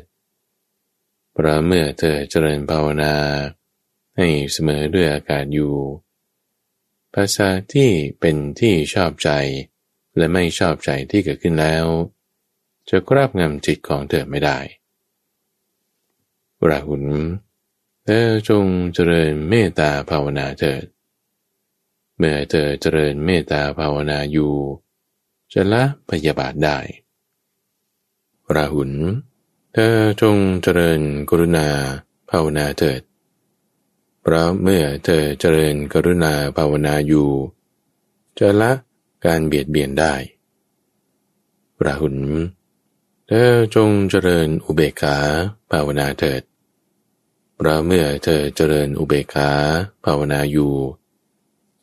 [1.34, 3.14] เพราะเมื่อเธอเจริญภาวนา
[4.18, 5.76] ให้เสมอด้วยอากาศอยู่
[7.14, 9.30] ภาษาที่เป็นที่ชอบใจ
[10.18, 11.86] และไม่ชอบใจที่เกิดขึ้นแล้ว
[12.94, 14.58] จะกราบงำจิตของเธอไม่ได้
[16.70, 17.06] ราหุน
[18.06, 20.86] เธอจงเจริญเมตตาภาวนาเถิด
[22.18, 24.54] เมื่อเธอเจริญเมตตาภาวนาอยู่
[25.54, 26.78] จะละพยาบาทได้
[28.56, 28.92] ราหุน
[29.74, 31.68] เธอจงเจริญกรุณา
[32.30, 33.02] ภาวนาเถิด
[34.22, 37.30] เพราะเมื่อเธอเจริญกรุณาภาวนาอยู่
[38.40, 38.72] จะละ
[39.26, 40.14] การเบียดเบียนได้
[41.86, 42.18] ราหุน
[43.34, 45.18] เธอจงเจริญอุเบกขา
[45.72, 46.42] ภาวนาเถิด
[47.56, 49.50] เพราะเมื่อเธอเจริญอุเบกขา
[50.06, 50.74] ภาวนาอยู่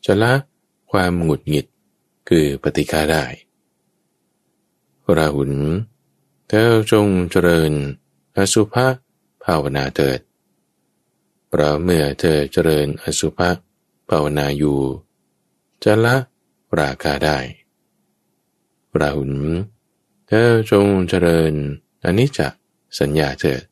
[0.05, 0.33] จะละ
[0.91, 1.65] ความหงุดหงิด
[2.29, 3.25] คือปฏิฆาได้
[5.17, 5.53] ราหุล
[6.49, 7.71] เธอจงเจริญ
[8.37, 8.87] อสุภะ
[9.43, 10.19] ภาวนาเถิด
[11.49, 13.49] เพราะเมื่อเธอเจริญอสุภะ
[14.09, 14.79] ภาวนาอยู่
[15.83, 16.15] จะละ
[16.79, 17.37] ราคาได้
[18.99, 19.33] ราหุล
[20.31, 21.53] เธอจงเจริญ
[22.05, 22.39] อนิจจ
[22.99, 23.63] สัญญาเถิด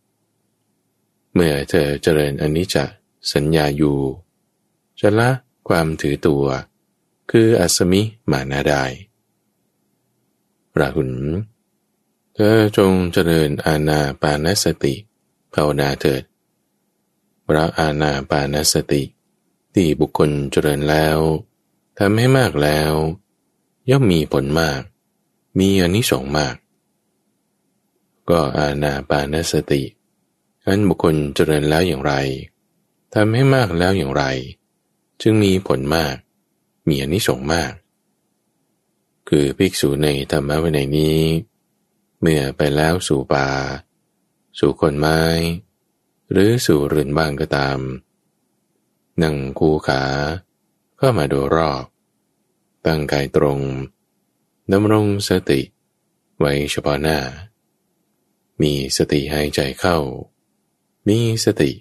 [1.33, 2.75] เมื่อเธอเจริญอนิจจ
[3.33, 3.99] สัญญาอยู่
[4.99, 5.29] จะละ
[5.67, 6.45] ความถือตัว
[7.31, 8.83] คืออัศมิมานาได้
[10.79, 11.13] ราหุน
[12.35, 14.95] เธอจงเจริญอาณาปานสติ
[15.53, 16.23] ภาวนาเถิด
[17.47, 19.03] พระอาณาปานสติ
[19.73, 21.17] ที่บุคคลเจริญแล้ว
[21.97, 22.91] ทำให้มากแล้ว
[23.89, 24.81] ย่อมมีผลมาก
[25.59, 26.55] มีอนิสงส์มาก
[28.29, 29.83] ก็อาณาปานสติ
[30.65, 32.13] อันบุคคลเจริญแล้วอย่างไร
[33.13, 34.23] ทำให้มากแล้วอย่างไร
[35.21, 36.15] จึงมีผลมาก
[36.87, 37.71] มีอนิสงส์มาก
[39.29, 41.19] คือภิกษุในธรรมะวินัยนี้
[42.19, 43.49] เมื่อไปแล้วสู่ป่า
[44.59, 45.21] สู่คนไม้
[46.31, 47.79] หรือสู่เรือนบ้างก็ตาม
[49.21, 50.03] นั่งคูขา
[50.97, 51.83] เข้ามาโดยรอบ
[52.85, 53.59] ตั้งกายตรง
[54.73, 55.61] ดำรงสติ
[56.39, 57.19] ไว้เฉพาะหน้า
[58.61, 59.97] มีสติหายใจเข้า
[61.07, 61.71] มีสติ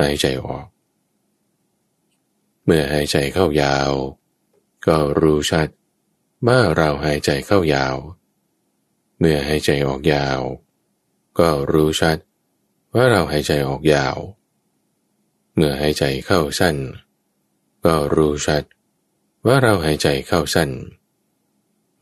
[0.00, 0.66] หายใจออก
[2.64, 3.90] เมื่อหายใจเข้ายาว
[4.86, 5.68] ก็รู้ชัด
[6.46, 7.96] ว่าเราหายใจเข้ายาว
[9.18, 10.40] เมื่อหายใจออกยาว
[11.38, 12.18] ก็รู้ชัด
[12.94, 14.16] ว่าเราหายใจออกยาว
[15.54, 16.76] เมื่อหายใจเข้าสั้น
[17.84, 18.62] ก็รู้ชัด
[19.46, 20.70] ว่าเราหายใจเข้าสั้น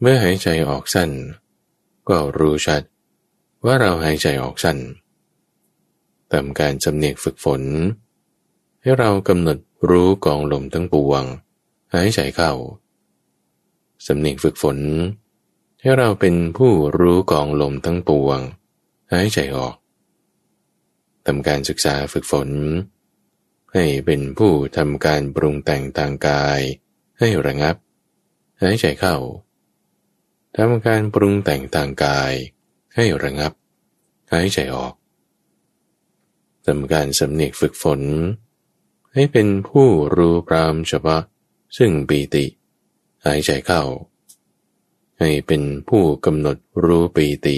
[0.04, 1.10] เมื่อหายใจออกสั้น
[2.08, 2.82] ก็รู้ชัด
[3.64, 4.78] ว่าเราหายใจออกสั้น
[6.32, 7.62] ตามการจำเนียกฝึกฝน
[8.82, 9.58] ให้เรากำหนด
[9.90, 11.22] รู้กองลมทั้งปวง
[11.94, 12.52] หายใจเข้า
[14.06, 14.78] สำเนียกฝึกฝน
[15.80, 18.38] ให้เราเป็นผู้รู้กองลมทั้งปวง
[19.12, 19.76] หายใจออก
[21.26, 22.48] ทำการศึกษาฝึกฝน
[23.72, 26.60] ให้เป็นผู้ทำการปรุงแต่งทางกาย
[27.18, 27.76] ให้ระงับ
[28.62, 29.16] หายใจเข้า
[30.56, 32.32] ทำการปรุงแต่งทางกาย
[32.94, 33.52] ให้ระงับ
[34.32, 34.94] หายใจออก
[36.66, 38.00] ทำการสำเนียกฝึกฝน
[39.14, 39.86] ให้เป็นผู้
[40.16, 41.22] รู้พรามเฉพาะ
[41.76, 42.44] ซึ่งปีติ
[43.24, 43.82] หายใจเข้า
[45.18, 47.56] ให้เป็นผู้กำหนดรู้ปีติ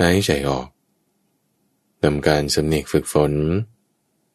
[0.00, 0.68] หายใจออก
[2.02, 3.32] ทำการสำเนียกฝึกฝน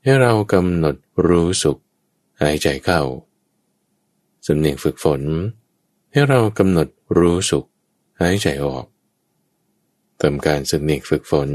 [0.03, 0.95] ให้เรากำหนด
[1.27, 1.81] รู้สุข
[2.41, 3.01] หายใจเข้า
[4.47, 5.21] สำเนียกฝึกฝน
[6.11, 7.65] ให้เรากำหนดรู้สุข
[8.21, 8.85] หายใจออก
[10.21, 11.49] ทำการสำเนียกฝึกฝน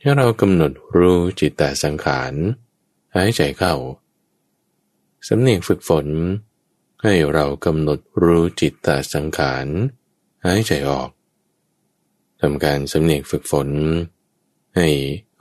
[0.00, 2.34] ให้เรากำหนดรู้จิตตสังขาร
[3.16, 3.74] หายใจเข้า
[5.28, 6.06] สำเนียงฝึกฝน
[7.02, 9.66] ให้เรากำหนดรู้จิตตสังขาร
[10.44, 11.10] หายใจออก
[12.40, 13.68] ทำการสำเนียงฝึกฝน
[14.76, 14.88] ให้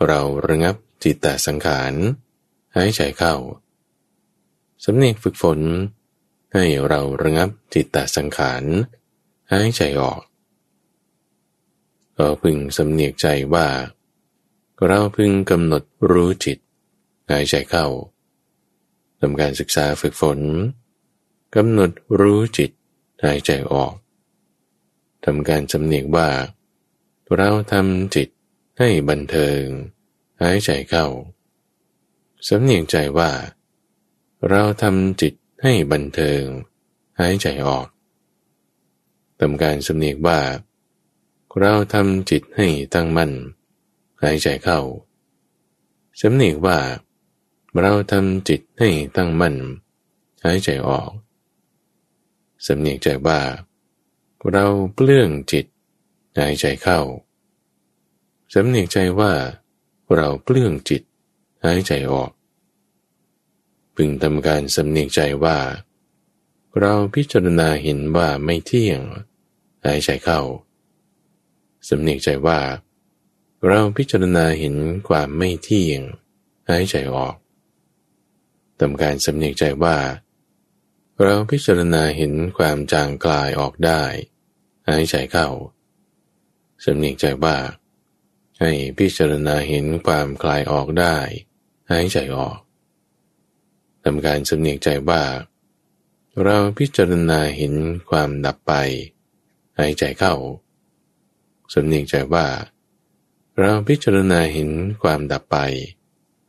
[0.05, 1.93] เราระงับจิตตสังขาร
[2.75, 3.36] หายใจเข้า
[4.86, 5.60] สำเนียงฝึกฝน
[6.53, 8.63] ให้เราระงับจิตตสังขาร
[9.51, 10.21] หายใจออก
[12.17, 13.67] ก็พึงสำเนียกใจว่า
[14.88, 16.57] เราพึงกำหนดรู้จิต
[17.31, 17.85] หายใจเข้า
[19.19, 20.39] ทำการศึกษาฝึกฝน
[21.55, 22.71] กำหนดรู้จิต
[23.23, 23.93] หายใจออก
[25.25, 26.29] ทำการจำเนียกว่า
[27.35, 28.29] เราทำจิต
[28.79, 29.63] ให้บันเทิง
[30.41, 31.05] หายใจเข้า
[32.47, 33.31] สำเนียงใจว่า
[34.49, 35.33] เราทำจิต
[35.63, 36.41] ให้บันเทิง
[37.19, 37.88] หายใจออก
[39.39, 40.39] ทำการสำเนียงว่า
[41.60, 43.32] เราทำจิตให้ตั้งมั่น
[44.23, 44.80] หายใจเข้า
[46.21, 46.78] สำเนียงว่า
[47.80, 49.56] เราทำจิตให้ตั้งมั่น
[50.43, 51.10] หายใจออก
[52.65, 53.39] สำเนียงใจว่า
[54.52, 55.65] เราเปลื้องจิต
[56.38, 56.99] หายใจเข้า
[58.54, 59.32] สำเนียงใจว่า
[60.15, 61.04] เราเปลื้องจิต
[61.65, 62.32] หายใจออก
[63.95, 65.58] พึงทำการสำเนียงใจว่า
[66.80, 69.02] เราพิจารณาเห็นว่าไม่เที่ยง
[69.85, 70.41] หายใจเข้า
[71.87, 72.59] สำเนียงใจว่า
[73.67, 74.75] เราพิจารณาเห็น
[75.07, 76.01] ความไม่เที่ยง
[76.69, 77.35] หายใจออก
[78.79, 79.97] ทำการสำเนียงใจว่า
[81.23, 84.03] เราพิจารณาเห็นความจางกลายออกได้
[84.89, 85.47] หายใจเข้า
[86.85, 87.57] สำเนียงใจว่า
[88.59, 91.17] ให้พิจารณาเห็นความคลายออกได้
[91.91, 92.57] หายใจออก
[94.03, 95.23] ทำการสำเนียกใจว่า
[96.43, 97.73] เราพิจารณาเห็น
[98.09, 98.73] ความดับไป
[99.79, 100.33] หายใจเข้า
[101.73, 102.45] สำเนียกใจว่า
[103.57, 104.69] เราพิจารณาเห็น
[105.01, 105.57] ความดับไป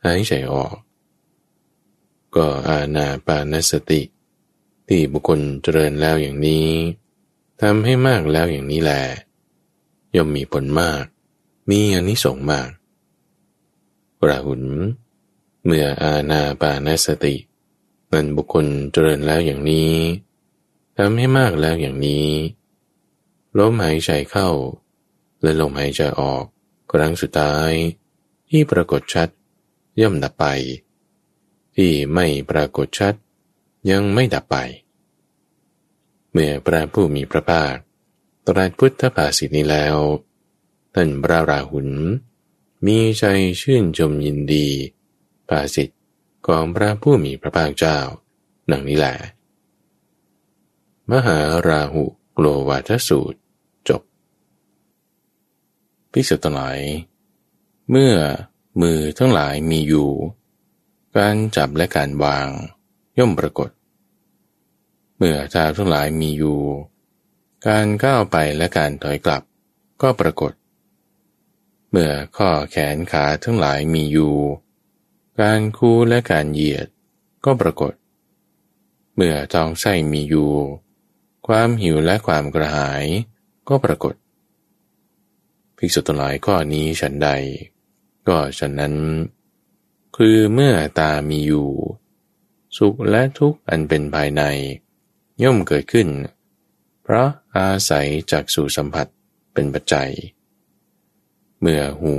[0.04, 0.76] หายใจออก
[2.36, 4.02] ก็อาณาปานสติ
[4.88, 6.68] ที่บุคคลเจริญแล้วอย่างนี้
[7.60, 9.02] ทำให้มากแล้วอย่างนี้แหละ
[10.16, 11.04] ย่อมมีผลมาก
[11.70, 12.70] มีอนิสงส์มาก
[14.28, 14.62] ราหุล
[15.64, 17.34] เมื่ออาณาปานสติ
[18.12, 19.92] นั้นบุคคลเจริญแล้วอย่างนี้
[20.96, 22.26] ทำให้มากแล้วอย่างนี้
[23.58, 24.48] ลมหายใจเข้า
[25.42, 26.44] และลมหายใจออก
[26.92, 27.72] ครั้งสุดท้าย
[28.50, 29.28] ที่ปรากฏชัด
[30.00, 30.46] ย่อมดับไป
[31.76, 33.14] ที่ไม่ปรากฏชัด
[33.90, 34.56] ยังไม่ดับไป
[36.30, 37.74] เมื่อพระผู้มีพระภาค
[38.46, 39.96] ตรัสพุทธภาษิตนี้แล้ว
[40.94, 41.88] ท่านพระราหุล
[42.86, 43.24] มีใจ
[43.60, 44.68] ชื่นชมยินดี
[45.48, 46.00] ภาสิทธิ์
[46.46, 47.98] ของพระผู้มีพระภาคเจ้า
[48.68, 49.14] หนังนี้แหละ
[51.10, 53.38] มหาราหุ โกลวาทสูตร
[53.88, 54.02] จบ
[56.12, 56.80] พิสุทธิ์หลาย
[57.90, 58.14] เมื่อ
[58.80, 60.10] มือทั้งหลายมีอยู่
[61.16, 62.48] การจับและการวาง
[63.18, 63.70] ย่อมปรากฏ
[65.16, 66.60] เมื่อเท้าทั้งหลายมีอยู่
[67.66, 69.42] การก้าวไปและการถอยกลับ
[70.02, 70.52] ก็ปรากฏ
[71.90, 74.34] เมื่อข้อแขนขาทั้งหลายมีอยู่
[75.40, 76.86] การคูและการเหยียด
[77.44, 77.92] ก็ปรากฏ
[79.14, 80.50] เมื่อท้องไส้มีอยู่
[81.54, 83.04] ความหิวและความกระหาย
[83.68, 84.14] ก็ปรากฏ
[85.76, 87.30] ภิกษุทั้งหลายข้อนี้ฉันใด
[88.28, 88.94] ก็ฉันนั้น
[90.16, 91.68] คือเมื่อตามีอยู่
[92.76, 94.42] สุขและทุกข์อันเป็นภายใน
[95.42, 96.08] ย่อมเกิดขึ้น
[97.02, 99.06] เพราะอาศัยจากสู่สัมผัส
[99.54, 100.10] เป็นปัจจัย
[101.60, 102.16] เมื่อหู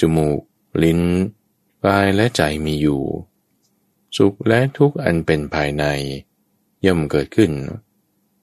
[0.00, 0.40] จมูก
[0.82, 1.00] ลิ้น
[1.84, 3.02] กายและใจมีอยู่
[4.16, 5.84] สุขและทุกข์อันเป็นภายใน
[6.86, 7.52] ย่อมเกิดขึ้น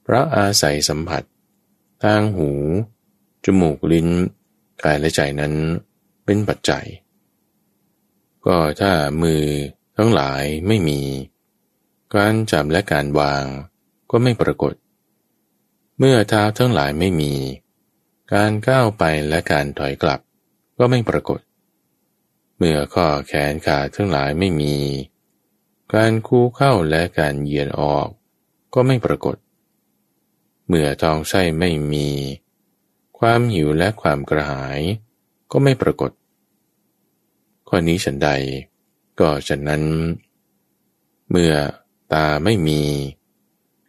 [0.04, 1.24] เพราะอาศัยสัมผัส
[2.04, 2.52] ทางหู
[3.46, 4.08] จมูกลิ้น
[4.84, 5.54] กายและใจนั้น
[6.26, 6.86] เป็นปัจจัย
[8.46, 9.44] ก็ถ้ามือ
[9.98, 11.02] ทั้งหลายไม่มี
[12.16, 13.44] การจับและการวาง
[14.12, 14.74] ก็ไม่ปรากฏ
[15.98, 17.34] เมื่อเท้าทั้งหลายไม่มี
[18.34, 20.20] การก้าวไปและการถอยกลับ
[20.78, 21.40] ก็ไม่ปรากฏ
[22.58, 24.76] เมื่อข้อแขนขาทั้งหลายไม่มี
[25.94, 28.08] การคู่เข้าและการเยียนออก
[28.74, 29.36] ก็ไม่ปรากฏ
[30.74, 32.08] เมื่อท้องไส้ไม่มี
[33.20, 34.80] ความหิวและความกระหาย
[35.52, 36.12] ก็ไม่ปรากฏ
[37.68, 38.30] ข้อนี้ฉันใด
[39.20, 39.84] ก็ฉะนั้น
[41.30, 41.54] เมื่อ
[42.14, 42.82] ตาไม่มี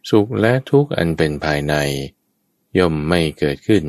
[0.09, 1.75] สุขและทุกข์อันเป็นภายใน
[2.77, 3.83] ย่อมไม่เกิดขึ้น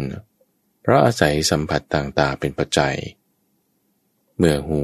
[0.81, 2.97] เพราะอาศัยสัมผัสต่างๆเป็นปัจจัย
[4.37, 4.83] เมื่อหู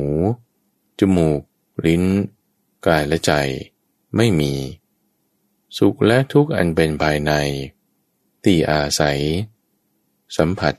[0.99, 1.41] จมูก
[1.87, 2.05] ลิ้น
[2.87, 3.33] กายและใจ
[4.17, 4.53] ไม่มี
[5.79, 7.33] สุขและทุกข์อันเป็นภายใน
[8.45, 9.19] ที่อาศัย
[10.37, 10.75] สัมผัส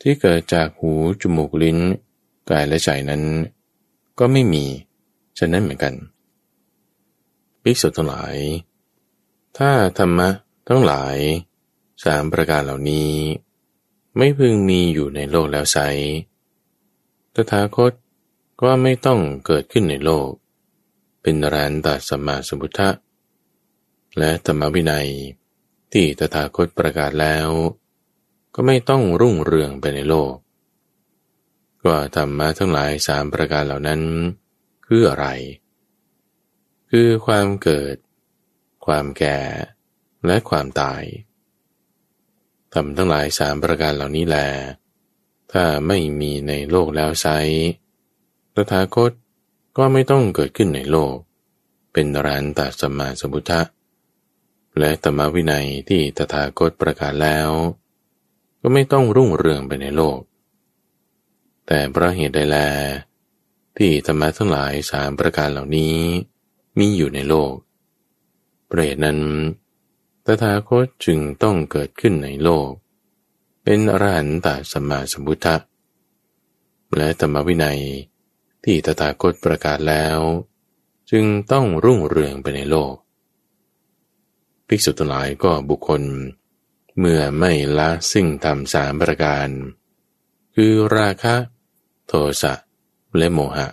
[0.00, 1.78] ที่เกิดจากหูจมูกลิ้น
[2.50, 3.22] กายและใจนั้น
[4.18, 4.64] ก็ไม่มี
[5.38, 5.94] ฉะนั้นเหมือนกัน
[7.62, 8.36] ภิกษุทั้งหลาย
[9.58, 10.28] ถ้าธรรมะ
[10.68, 11.16] ทั้งหลาย
[12.04, 13.10] สามประการเหล่านี้
[14.16, 15.78] ไม่พึงมีอยู่ในโลกแล้วไซ
[17.34, 17.92] ตถาคต
[18.60, 20.28] ก็ไม่ต้องเกิดขึ้นในโลก
[21.22, 22.90] เป็นรานตัสมาสมุทธะ
[24.18, 25.08] และธรรมวินัย
[25.92, 27.48] ที่ตถาคตประกาศแล้ว
[28.54, 30.34] ก็ไม่ต้องรุ่งเรืองไปในโลก
[31.84, 34.00] ก็ธรรมะทั้งหลายสามประการเหล่านั้น
[34.86, 35.26] คืออะไร
[36.90, 37.96] คือความเกิด
[38.86, 39.38] ความแก่
[40.26, 41.02] และความตาย
[42.72, 44.38] ทำทั้งหลายสามประการเหล่านี้แล
[45.52, 47.26] ถ้าไม่มีในโลกแล้วไซ
[48.54, 49.12] ตถาคต
[49.76, 51.14] ก็ไม่ต้องเกิดขึ้นในโลก
[51.92, 53.60] เป็นรันตสัมมาสัมพุทธะ
[54.78, 57.48] และธรรมวินัยที่ตถาคตประกาศแล้ว
[58.60, 60.18] ก็ไม่ต้องรุ่งเรืองไปในโลก
[61.66, 62.58] แต่เพราะเหตุใดแล
[63.76, 65.96] ที่ธรรมะทั้งหลายสามประการเหล่านี้
[66.78, 67.52] มีอยู่ในโลก
[68.68, 69.18] เปรตนั้น
[70.24, 72.68] ตถาคตจึงต้องเกิดขึ้นในโลก
[73.64, 75.56] เป็นอรหันตสัมมาสัมพุทธะ
[76.96, 77.80] และธรรมวินัย
[78.64, 80.18] ที่ตถาคตประกาศแล้ว
[81.10, 82.94] จึงต้องรุ่งเรืองไปในโลก
[84.68, 86.02] ภิกษุทั้งหลายก็บุคคล
[86.98, 89.48] เมื่อไม่ละสิ่งทำสามประการ
[90.54, 91.36] คือราคะ
[92.06, 92.54] โทสะ
[93.16, 93.68] และโมหะ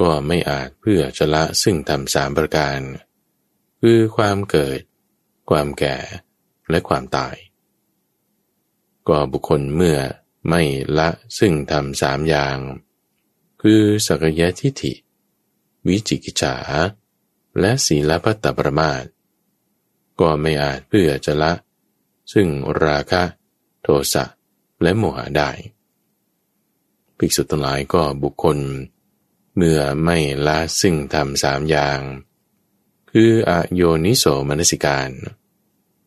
[0.00, 2.80] ก็ไม่อาจเพื่อจะละซึ่งทำสามประการ
[3.80, 4.80] คือความเกิด
[5.50, 5.96] ความแก่
[6.70, 7.36] และความตาย
[9.08, 9.98] ก็บุคคลเมื่อ
[10.48, 10.62] ไม่
[10.98, 12.58] ละซึ่งทำสามอย่าง
[13.62, 14.92] คือสักยะทิฏฐิ
[15.86, 16.56] วิจิกิจฉา
[17.60, 19.04] และศีลพัตตปรมาต
[20.20, 21.52] ก็ไม่อาจเพื่อจะละ
[22.32, 22.48] ซึ่ง
[22.84, 23.22] ราคะ
[23.82, 24.24] โทสะ
[24.82, 25.50] และโมหะได้
[27.18, 28.58] ภิกษุทั้งหลายก็บุคคล
[29.56, 32.00] เมื่อไม่ละซึ่งทำสามอย่าง
[33.10, 35.10] คืออโยนิโสมนสิการ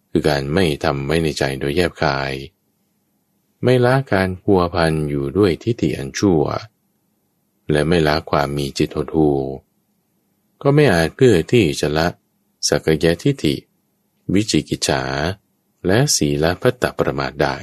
[0.10, 2.32] คือการไม่ทำไว้ในใจโดยแยบคาย
[3.64, 6.44] ไม่ละการพัวพันอยู่ด้วยทิฏฐิอันชั่ว
[7.72, 9.32] และไม่ละความมีจิตหดหู
[10.62, 12.08] ก็ไม่อาจเพื่อที่จะละ
[12.68, 13.56] สักยะทิฏฐิ
[14.34, 15.04] วิจิกิจฉา
[15.88, 17.58] และศีลพัตตประมาทได้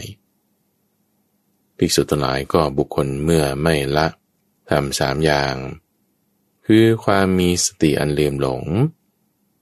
[1.76, 4.06] ภิกษุทั้งหลายก็บุคคลเมื่อไม่ละ
[4.70, 5.56] ทำสามอย่าง
[6.66, 8.62] คือความมีสติอันเลื่อมหลง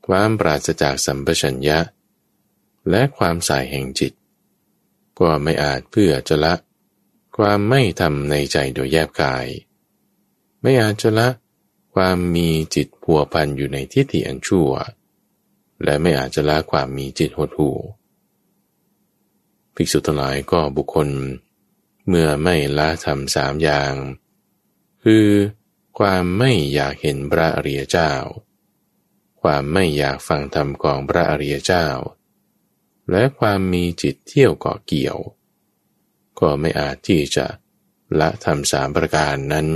[0.06, 1.78] ความปราศจากสัมปชัญญะ
[2.90, 4.12] และความสายแห่งจิต
[5.18, 6.54] ก็ไม่อาจเพื่อจะละ
[7.36, 9.46] ความไม่ทำในใจโดยแยบกาย
[10.62, 11.28] ไม่อาจจะละ
[11.94, 14.70] ความมีจิตผัวพันอยู่ในทิฏฐิอันชั่ว
[15.84, 17.76] และไม่อาจจะละความมีจิตหดหู่
[19.74, 21.08] ภิกษุทั้งหลายก็บุคคล
[22.08, 23.94] เมื่อไม่ละทำสามอย่าง
[25.04, 25.26] คือ
[25.98, 28.12] ความไม่อยากเห็นพระอริยเจ้า
[29.42, 31.86] ความไม่อยากฟังธรรมของพระอริยเจ้า
[33.10, 35.18] และความมีจิตเที่ยวเกาะเกี่ยว
[36.40, 37.46] ก็ไม่อาจที่จะ
[38.20, 39.68] ละทำสามประการนั้น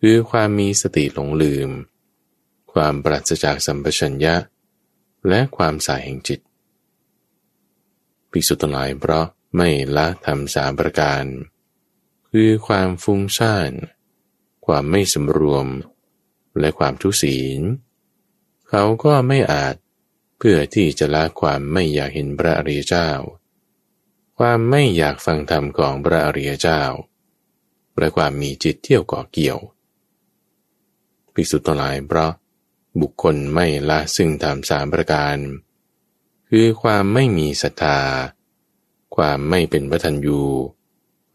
[0.00, 1.70] คือความมีสติหลงลืม
[2.72, 4.34] ความปราศจากสัมปชัญญะ
[5.28, 6.40] และความสายแห่งจิต
[8.30, 9.26] ภิกษุทั้งหลายเพราะ
[9.56, 11.24] ไม่ละทำสามประการ
[12.30, 13.72] คือความฟุ้งซ่าน
[14.66, 15.66] ความไม่สำรวม
[16.58, 17.60] และความทุศีล
[18.68, 19.74] เขาก็ไม่อาจ
[20.38, 23.10] เพื่อที่จะละความไม่อยากเห็นพระอริยเจ้า
[24.38, 26.82] ความไม่อยากฟังธรรมของพระอริยเจ้า
[27.98, 29.58] และความมีจิตเที่ยวก่อเกี่ยว
[31.34, 32.32] ภิกษุทั้งหลายเพราะ
[33.00, 35.36] บุคคลไม่ละซึ่งธรรมสามประการ
[36.50, 38.00] คือความไม่มีศรัทธา
[39.16, 40.42] ความไม่เป็นพระทัญยู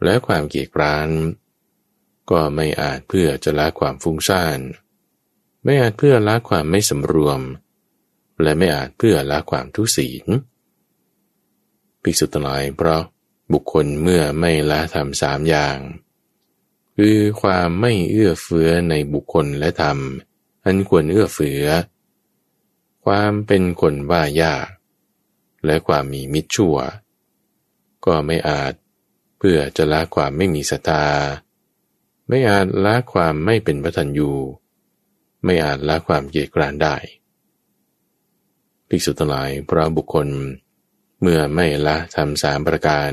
[0.03, 1.09] และความเกียจคร้าน
[2.31, 4.59] ก็ไม่อาจเพื่อจะละความฟุ้งซ่าน
[5.63, 7.41] ไม่อาจเพื่อละความไม่สำรวม
[8.41, 10.25] และไม่อาจเพื่อละความทุศีล
[12.01, 13.03] ภิกษุทั้งหลายเพราะ
[13.53, 15.77] บุคคลเมื่อไม่ละทำสามอย่าง
[16.97, 19.97] คือความไม่เอื้อเฟื้อในบุคคลและธรรม
[20.65, 21.67] อันควรเอื้อเฟื้อ
[23.05, 24.67] ความเป็นคนว่ายาก
[25.65, 26.77] และความมีมิจฉว
[28.05, 28.73] ก็ไม่อาจ
[29.37, 31.05] เพื่อจะละความไม่มีศรัทธา
[32.29, 34.31] ไม่อาจละความไม่เป็นพระทัญยู
[35.45, 36.95] ไม่อาจละความเกียกรานได้
[38.87, 40.27] ภิกษุทั้งหลายพระบุคคล
[41.21, 43.11] เมื่อไม่ละทำสามประการ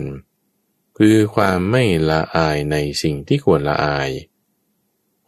[0.98, 4.10] คือความไม่ละอายในสิ่งที่ควรละอาย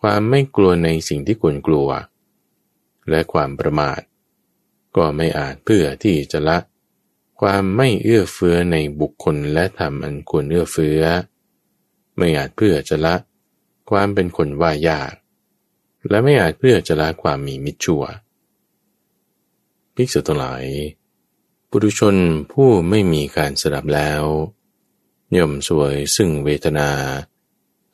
[0.01, 1.89] ความไม่กลัวในสิ่งที่ควรกลัว
[3.11, 4.01] และความประมาท
[4.97, 6.59] ก็ไม่อาจเพื่อที่จะละ
[7.41, 11.03] ความไม่เอื้อเฟื้อในบุคคลและธรรมอันควรเอื้อเฟื้อ
[12.17, 13.15] ไม่อาจเพื่อจะละ
[13.91, 15.13] ความเป็นคนว่ายาก
[16.09, 18.13] และไม่อาจเพื่อจะละความมีมิจฉา
[19.95, 20.65] ภิกษุทั้งหลาย
[21.69, 22.17] ปุถุชน
[22.53, 24.23] ผู้ไม่มีการสดับแล้ว
[25.37, 26.91] ย่อมสวยซึ่งเวทนา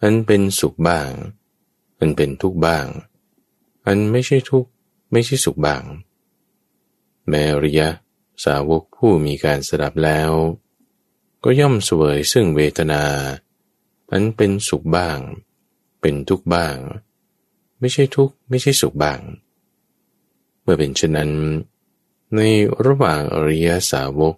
[0.03, 1.11] อันเป็นสุขบ้าง
[1.99, 2.87] อันเป็นทุกข์บ้าง
[3.87, 4.71] อันไม่ใช่ทุกข์
[5.13, 5.83] ไม่ใช่สุขบ้าง
[7.29, 7.35] แม
[7.65, 7.89] ริยะ
[8.45, 10.31] สาวกผู้มีการสดับแล้ว
[11.45, 13.05] ก็ย่อมสวยซึ่งเวทนา
[14.11, 15.19] อันเป็นสุขบ้าง
[16.01, 16.77] เป็นทุกข์บ้าง
[17.81, 19.21] ไม่ใช่ทุกข์ไม่ใช่สุขบ้าง
[20.63, 21.31] เมื่อเป็นเช่นนั้น
[22.35, 22.41] ใน
[22.87, 24.35] ระหว่างอริยสาวก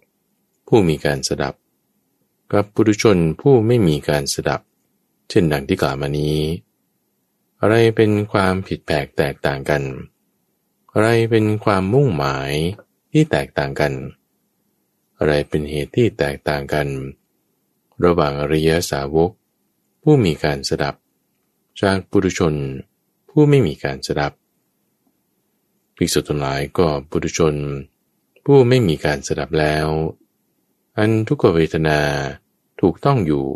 [0.67, 1.55] ผู้มีการสดับ
[2.53, 4.61] กับปุถุชนผู้ไม่มีการสดับ
[5.29, 6.39] เช่นดังที่กล่าวมานี้
[7.61, 9.83] อะไรเป็นความผิดแปลกแตกต่างกัน
[10.95, 12.53] อะไรเป็นความมุ่งหมาย
[13.13, 13.93] ที่แตกต่างกัน
[15.19, 16.89] อะไรเป็นเหตุที่แตกต่างกัน
[18.05, 19.31] ระหว่างอริยสาวก
[20.03, 20.95] ผู้มีการสดับ
[21.81, 22.55] จากปุถุชน
[23.31, 24.33] ผู้ไม่มีการสดับ
[25.97, 27.55] ภิกษุทั้งหลายก็ปุถุชน
[28.45, 29.89] ผู้ไม่มีการสดับแล้ว
[30.99, 32.01] อันทุกขเวทนา
[32.81, 33.47] ถูกต้องอยู่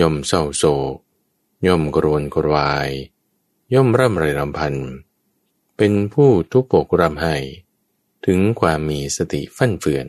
[0.00, 0.94] ย่อมเศร้าโศก
[1.66, 2.90] ย่อมกรวนกรวาย
[3.74, 4.74] ย่อมร่ำไรรำพัน
[5.84, 7.36] เป็นผู้ทุกปกรำให้
[8.26, 10.06] ถึงความมีสติฟั่นเฟือน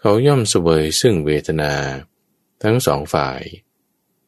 [0.00, 1.72] เขาย่อมเสวยซึ่งเวทนา
[2.62, 3.40] ทั้งสองฝ่าย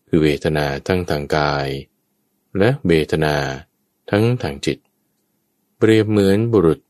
[0.09, 1.69] คือเวทนาทั้งทางกาย
[2.59, 3.37] และเวทนา
[4.11, 4.79] ทั้งทางจิต
[5.79, 6.81] เปรียบเหมือนบุรุษ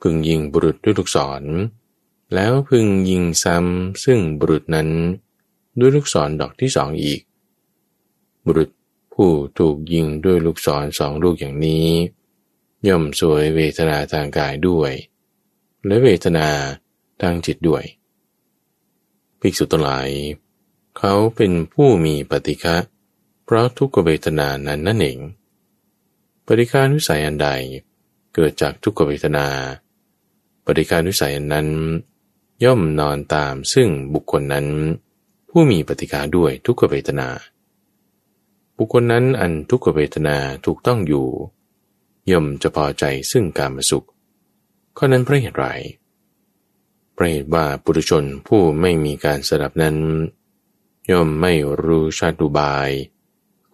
[0.00, 1.42] พึงยิงบุรุษด้วยลูกศร
[2.34, 4.88] แล้วพึงยิงซ้ำซึ่งบุรุษนั้น
[5.78, 7.20] ด้วยลูกศรดอกที่สองอีก
[8.44, 8.70] บุรุษ
[9.14, 11.88] ผู้ถูกยิงด้วยลูกศรสองลูกอย่างนี้
[12.88, 14.92] ย่อมสวยเวทนาทางกายด้วย
[15.86, 16.48] และเวทนา
[17.22, 17.84] ทางจิตด้วย
[19.40, 20.08] ภิกษุทั้งหลาย
[20.98, 22.76] เขาเป็นผู้มีปฏิฆะ
[23.44, 25.18] เพราะทุกขเวทนานั้นนั่นเอง
[26.46, 27.48] ปฏิฆานุสัยอันใด
[28.34, 29.46] เกิดจากทุกขเวทนา
[30.64, 31.68] ปฏิฆานุสัยอันนั้น
[32.64, 34.66] ย่อมนอนตามซึ่งบุคคลนั้น
[35.50, 37.28] ผู้มีปฏิฆาด้วยทุกขเวทนา
[38.78, 41.26] บุคคลนั้นอันทุกขเวทนาถูกต้องอยู่
[42.30, 44.06] ย่อมจะพอใจซึ่งการมาสุข
[44.96, 45.66] ข้อนั้นเพราะเหตุไร
[47.12, 49.96] เพราะเหตุว่าปุถุชนผู้ไม่มีการสดับนั้น
[51.10, 51.52] ย่อมไม่
[51.84, 52.90] รู้ชาติบาย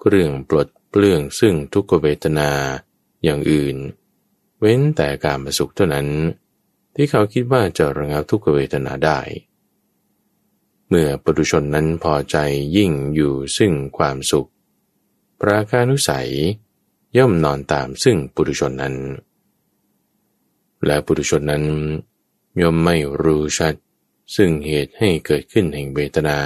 [0.08, 2.50] เรื่องปลดเปลื้องซึ่งทุกขเวทนา
[3.24, 3.76] อย่างอื่น
[4.60, 6.08] เว้นแต่การมาสุขเท่านั้น
[6.94, 9.20] ที่เขาคิดว่าจะระงับทุกขเวทนาได้
[10.88, 12.36] เมื่อปุถุชนนั้นพอใจ
[12.76, 14.48] ยิ่งอยู่ซึ่งความสุข
[15.40, 16.30] ปราการุสัย
[17.16, 18.94] ย่อมนอนตามซึ่งปุถุชนนั้น
[20.86, 21.64] และปุถุชนนั้น
[22.60, 23.74] ย่อมไม่รู้ชัด
[24.36, 26.40] ซึ่งเหตุให้เกิดขึ้นแห่งเวทนา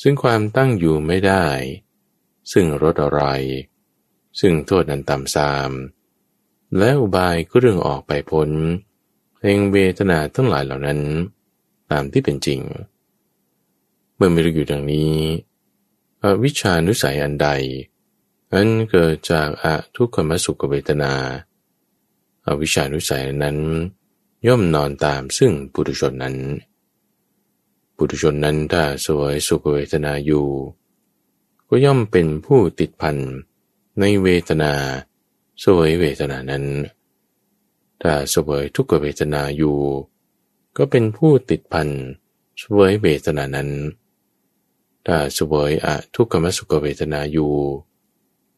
[0.00, 1.46] ซึ่งความตั้งอยู่ไม่ได้
[2.52, 3.22] ซึ่งรสอะไร
[4.40, 5.70] ซึ่งโทษนันต่ำซาม
[6.78, 8.50] และอุบายก็เรื่องออกไปพ้น
[9.42, 11.00] แห่งเวทนาทั้งหลายเหล่านั้น
[11.90, 12.60] ตามที่เป็นจริง
[14.14, 15.14] เมื่อไม่รู้อยู่ดังนี้
[16.22, 17.48] อวิชานุสัยอันใด
[18.54, 21.12] อันเกิดจากอะทุกขมสุขเวทนา
[22.46, 23.58] อวิชานุสัยนั้น
[24.46, 26.36] ย่อมนอนตามซึ่งปุถุชนนั้น
[27.96, 30.46] ปุถุชนนั้นถ้าสวยสุขเวทนาอยู่
[31.68, 33.16] ก็ย่อมเป็นผู้ติดพัน
[33.98, 34.72] ในเวทนา
[35.64, 36.64] สวยเวทนานั้น
[38.02, 39.78] ถ้าสวยทุกขเวทนาอยู่
[40.76, 41.88] ก็เป็นผู้ติดพัน
[42.62, 43.70] สวยเวทนานั้น
[45.06, 47.52] ถ้าสวยอะทุกขมสุขเวทนาอยู่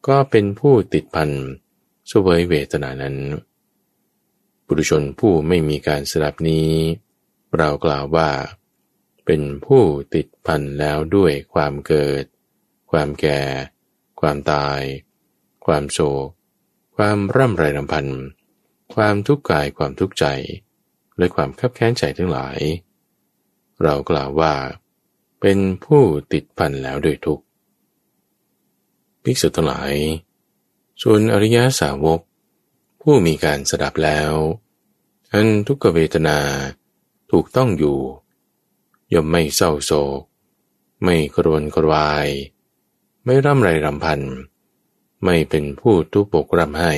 [0.07, 1.29] ก็เป็นผู้ติดพัน
[2.11, 3.15] สวยเวทนานั้น
[4.65, 6.69] บุรุชนผู้ไม่มีการสลับนี้
[7.57, 8.29] เรากล่าวว่า
[9.25, 9.83] เป็นผู้
[10.15, 12.23] ติดพันแล้วด้วยความเกิด
[12.91, 13.41] ความแก่
[14.21, 14.81] ความตาย
[15.65, 16.27] ความโศก
[16.95, 18.07] ความร่ำไรรำพัน
[18.95, 20.25] ความทุกข์กายความทุกข์ใจ
[21.17, 22.59] และความขับแค้นใจทั้งหลาย
[23.83, 24.53] เรากล่าวว่า
[25.41, 26.03] เป็นผู้
[26.33, 27.41] ติดพันแล้วโดยทุก
[29.25, 29.93] ภิกษุทั้งหลาย
[31.01, 32.21] ส่วนอริยสาวก
[33.01, 34.33] ผู้มีการสดับแล้ว
[35.33, 36.39] อันทุกเวทนา
[37.31, 37.99] ถูกต้องอยู่
[39.13, 40.21] ย่อมไม่เศร้าโศก
[41.03, 42.27] ไม่กรวนกรวาย
[43.25, 44.21] ไม่ร่ำไรรำพัน
[45.23, 46.93] ไม่เป็นผู้ทุปกรำให้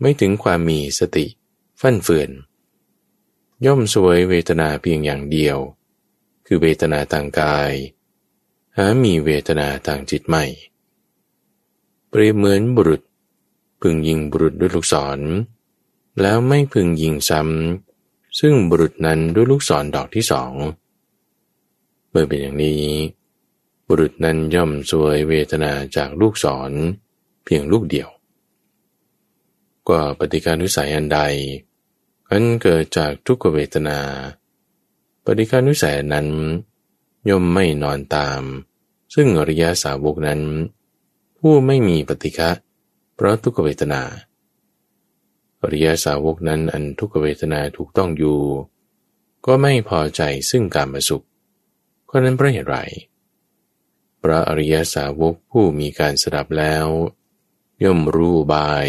[0.00, 1.26] ไม่ถึงความมีสติ
[1.80, 2.30] ฟั่นเฟือน
[3.66, 5.58] ย่อมสวยเวทนาเพียงอย่างเดียว
[6.46, 7.72] คือเวทนาทางกาย
[8.76, 10.44] หามีเวทนาทางจิตไม่
[12.08, 13.02] เปรียบเหมือนบุรุษ
[13.80, 15.18] พึงยิงบุรุษด้วยลูกศร
[16.20, 20.52] แล้วไม่พึงยิงซ้ำ ซึ่งบุรุษนั้นด้วยลูกศรดอกที่สอง
[22.10, 22.82] เมื่อเป็นอย่างนี้
[23.88, 26.70] บุรุษนั้นย่อมสวยเวทนาจากลูกศร
[27.44, 28.08] เพียงลูกเดียว
[29.88, 31.20] ก็ปฏิการนุสัยอันใด
[32.30, 33.98] อันเกิดจากทุกขเวทนา
[35.24, 36.28] ปฏิฆานุสัยนั้น
[37.28, 38.42] ย่อมไม่นอนตาม
[39.14, 40.40] ซึ่งอริยสาวกนั้น
[41.38, 42.50] ผู้ไม่มีปฏิฆะ
[43.14, 44.02] เพราะทุกขเวทนา
[45.62, 48.40] อริยสาวกนั้นอันทุกขเวทนาถูกต้องอยู่
[49.46, 51.24] ก็ไม่พอใจซึ่งการมาสุข
[52.10, 52.76] ก็นั้นเพราะเหตุไร
[54.22, 56.86] พระอริยสาวกผู้มีการสดับแล้ว
[57.84, 58.86] ย่อมรู้บาย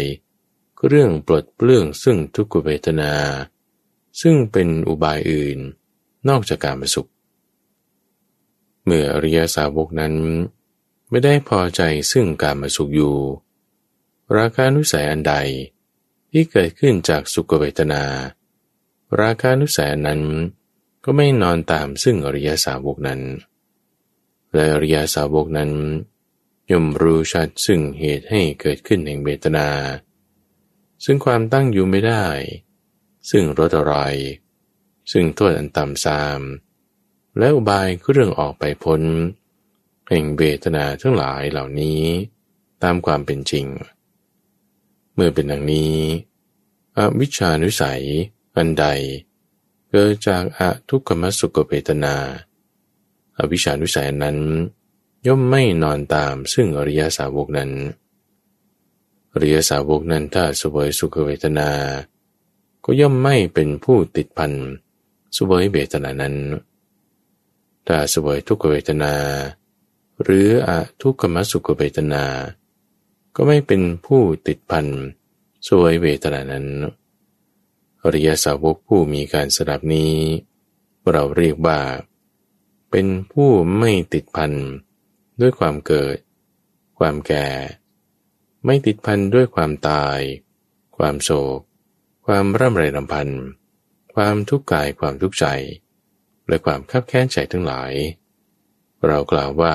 [0.86, 3.12] เรื่องปลดเปลื้องซึ่งทุกขเวทนา
[4.20, 5.58] ซึ่งเป็นอุบายอื่น
[6.28, 7.10] นอกจากการมาสุข
[8.84, 10.14] เมื่ออริยสาวกนั้น
[11.10, 11.82] ไม่ได้พอใจ
[12.12, 13.16] ซึ่งการมาสุขอยู่
[14.36, 15.34] ราคานุสัยอันใด
[16.30, 18.04] ที่เกิดขึ้นจากสุขเวทนา
[19.20, 20.22] ราคานุสัยนั้น
[21.04, 23.20] ก็ไม่นอนตามซึ่งอริยสาวกนั้น
[24.54, 25.70] และอริยสาวกนั้น
[26.70, 29.68] ย่อมรู้ชัดซึ่งเหตุให้เกิดขึ้นแห่งเวทนา
[31.04, 32.26] ซึ่งความตั้งอยู่ไม่ได้
[33.30, 33.94] ซึ่งรสอะไร
[35.12, 36.40] ซึ่งโทษอันต่ำซาม
[37.38, 39.02] และอุบายเครื่องออกไปพ้น
[40.10, 42.02] แห่งเวทนาทั้งหลายเหล่านี้
[42.82, 43.66] ตามความเป็นจริง
[45.14, 45.96] เมื่อเป็นดังนี้
[46.96, 48.02] อวิชานุสัย
[48.56, 48.86] อันใด
[49.90, 52.14] เกิดจากอะทุกขมสุขเวทนา
[53.38, 54.38] อวิชานุสัยนั้น
[55.26, 57.70] ย่อมไม่นอนตามซึ่งอริยสาวกนั้น
[59.32, 61.70] อริยสาวกนั้นถ้าสวยสุขเวทนา
[62.84, 64.52] ก็ย่อมไม่เป็นผู้ติดพัน
[65.36, 66.36] สวยเวทนานั้น
[67.86, 69.12] ถ้าสวยทุกขเวทนา
[70.22, 72.24] หรืออะทุกขมสุขเวทนา
[73.36, 74.86] ก็ไม่เป็นผู้ติดพัน
[75.68, 76.66] สวยเวทนานั้น
[78.02, 80.14] อริยสาวกผู้มีการสดับนี้
[81.10, 81.80] เราเรียกว่า
[82.90, 84.52] เป็นผู้ไม่ติดพัน
[85.40, 86.16] ด้วยความเกิด
[86.98, 87.48] ความแก่
[88.64, 90.18] ไม่ติดพันด้วยความตาย
[90.96, 91.60] ความโศก
[92.26, 93.28] ความร่ำไรรำพัน
[94.14, 95.46] ความทุกข์กายความทุกข์ใจ
[96.48, 97.92] และความคับแค้นใจทั้งหลาย
[99.06, 99.74] เรากล่าวว่า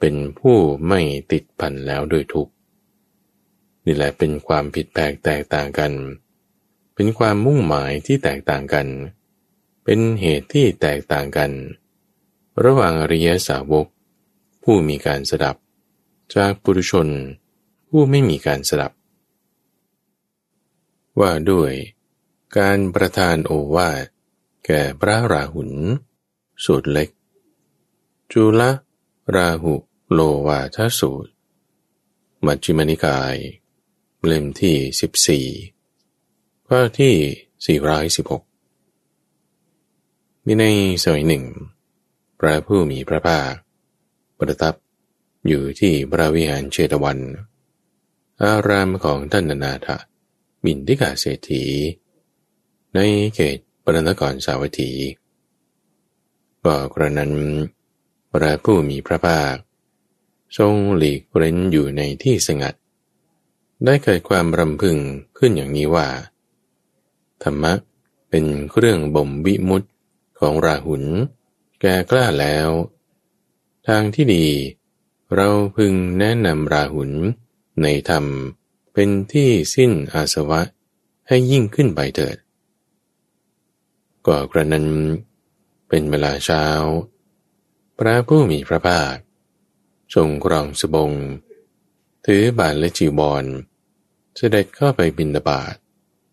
[0.00, 0.56] เป็นผู้
[0.88, 1.00] ไม่
[1.32, 2.52] ติดพันแล้วด้วยทุกข์
[3.84, 5.92] นี่แหละเป็นความผิดแปลกแตกต่างกัน
[6.94, 8.88] เป็นความมุ่งหมายที่แตกต่างกัน
[9.84, 11.52] เป็นเหตุที่แตกต่างกัน
[12.64, 13.86] ระหว่างอริยสาวก
[14.62, 15.56] ผู้มีการสดับ
[16.34, 17.08] จากปุถุชน
[17.88, 18.92] ผู้ไม่มีการสดับ
[21.20, 21.72] ว่าด้วย
[22.58, 24.04] การประทานโอวาท
[24.66, 25.70] แก่พระราหุล
[26.64, 27.08] สูตรเล็ก
[28.32, 28.62] จุล
[29.36, 29.74] ราหุ
[30.12, 31.32] โลวาทสูตร
[32.46, 33.36] มัจจิมนิกาย
[34.26, 37.14] เล่มที่ 14 ข้อที่
[37.78, 40.64] 416 มีใน
[41.02, 41.44] สมัยหนึ่ง
[42.38, 43.52] พระผู้มีพระภาค
[44.38, 44.74] ประทับ
[45.46, 47.18] อยู่ที่พระวิหารเชตวัน
[48.42, 49.88] อารามของท่านนาถ
[50.64, 51.64] บินทิกาเศรษฐี
[52.94, 52.98] ใน
[53.34, 54.90] เขตปรนครสาวัตถี
[56.64, 57.32] ก็กระนั้น
[58.30, 59.54] พระผู้มีพระภาค
[60.56, 62.74] ทรงหลีกเร้นอยู่ในที่สงัด
[63.84, 64.96] ได้เกิดความรำพึง
[65.38, 66.08] ขึ้นอย่างนี้ว่า
[67.42, 67.72] ธรรมะ
[68.30, 69.82] เป็นเครื่องบ่มวิมุต
[70.38, 71.04] ของราหุล
[71.80, 72.68] แก่กล้าแล้ว
[73.86, 74.46] ทางที่ดี
[75.34, 77.12] เราพึงแนะนำราหุล
[77.82, 78.24] ในธรรม
[78.92, 80.60] เป็นที่สิ้นอาสวะ
[81.28, 82.36] ให้ยิ่งขึ้นไปเถิด
[84.26, 84.86] ก็กระนั้น
[85.88, 86.64] เป็นเวลาเช้า
[87.98, 89.14] พระผู้มีพระภาค
[90.14, 91.12] ทรงกรองสบง
[92.26, 93.44] ถือบาทและจีบอล
[94.36, 95.74] เสด็จเข้าไปบินบาต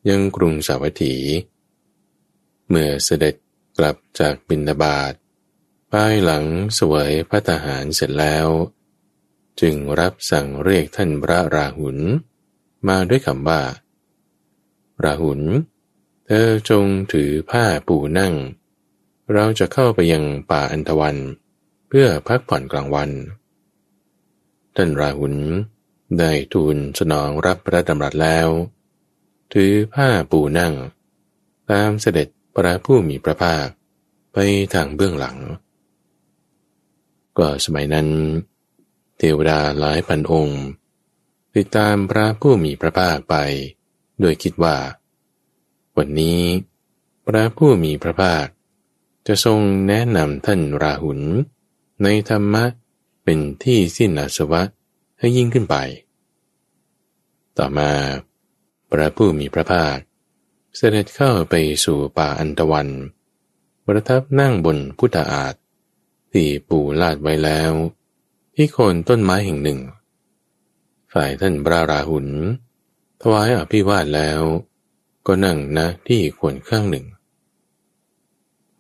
[0.09, 1.15] ยังกรุงสาวัตถี
[2.69, 3.36] เมื่อเสด็จ
[3.78, 5.13] กลับจากบินบาต
[5.91, 6.45] ภายหลัง
[6.80, 8.47] สวยพระทหารเสร็จแล้ว
[9.61, 11.97] จึงรับสั่งเรียกท่านพระราหุล
[12.88, 13.61] มาด้วยคำว่า
[15.03, 15.41] ราหุล
[16.26, 18.34] เธอจงถือผ้าปูนั่ง
[19.34, 21.17] เราจะเข้าไปยังป่าอันทวัน
[21.88, 23.09] เพื่อพักผ่อนกลางวัน
[24.76, 25.36] ท่านราหุล
[26.19, 28.47] ได้ทูลสนองรับพระดำรัสแล้ว
[29.53, 30.73] ถือผ้าปูนั่ง
[31.71, 33.67] ตามเสด็จพระผู้มีพระภาค
[34.34, 34.38] ไป
[34.73, 35.38] ทางเบื้องหลัง
[37.38, 38.07] ก็สมัยนั้น
[39.17, 40.63] เทวดาหลายพันองค์
[41.55, 43.36] ติดตามพระผู้มีพระภาคไป
[44.19, 44.78] โดยคิดว่า
[45.97, 46.41] วันนี้
[47.28, 48.45] พระผู้มีพระภาค
[49.28, 51.21] จะทรงแนะนำท่านราหุล
[52.03, 52.63] ในธรรมะ
[53.26, 54.61] เป็นที่สิ้นอาสวะ
[55.19, 55.76] ให้ยิ่งขึ้นไป
[57.57, 57.91] ต่อมา
[58.91, 59.97] พระผู้มีพระภาค
[60.76, 61.55] เสด็จเข้าไป
[61.86, 62.88] สู่ป่าอันตวัน
[63.86, 65.55] ประทับนั่งบนพุทธอาฏ
[66.32, 67.71] ที่ปูลาดไว้แล้ว
[68.55, 69.80] ที่โคนต้นไม้แห่งหนึ่ง
[71.13, 72.28] ฝ่ายท่านพระราหุล
[73.21, 74.41] ถวายอภิวาทแล้ว
[75.28, 77.05] ก็นั่งนะที่ควรข้างหนึ่ง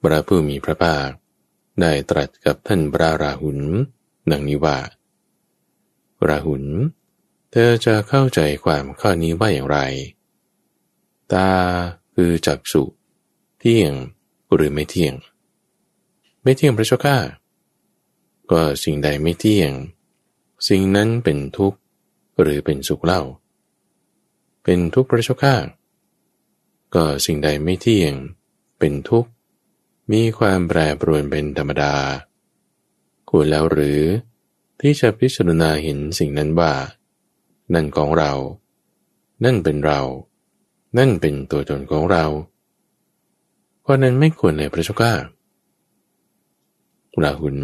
[0.01, 1.09] พระผู้มีพระภาค
[1.81, 3.59] ได้ตรัสกับท่านพระราหุล
[4.31, 4.77] ดังนี้ว่า
[6.27, 6.65] ราหุล
[7.51, 9.79] เธอจะเข้าใจความข้อนี้ว่าอย่างไร
[11.33, 11.49] ตา
[12.15, 12.83] คือจักสุ
[13.59, 13.93] เที่ยง
[14.53, 15.13] หรือไม่เที่ยง
[16.43, 17.17] ไม่เที่ยงพระเจ้าข้า
[18.51, 19.71] ก็สิ่งใดไม่เที่ยง
[20.67, 21.79] สิ่งนั้นเป็นทุกข์
[22.41, 23.21] หรือเป็นสุขเล่า
[24.63, 25.55] เป็นทุกข์พระเจ้าข้า
[26.95, 28.13] ก็สิ่งใดไม่เที่ยง
[28.79, 29.29] เป็นทุกข์
[30.11, 31.95] มีความแปรปรวนเป็นธรรมดา
[33.29, 34.01] ควรแล้วหรือ
[34.79, 36.73] ที่จะพิจารณาเห็นสิ่งนั้นว่า
[37.73, 38.31] นั่นของเรา
[39.43, 40.01] นั่นเป็นเรา
[40.97, 42.25] นั่นเป็นตัวตนของเรา
[43.81, 45.13] เพราะนั้นไม่ควรเลยพระเจ้าข้า
[47.23, 47.57] ราหุน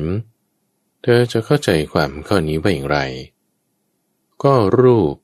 [1.02, 3.00] เธอจะเข้าใจความข้อนี้ว่าอย่างไร
[4.44, 5.16] ก็รูป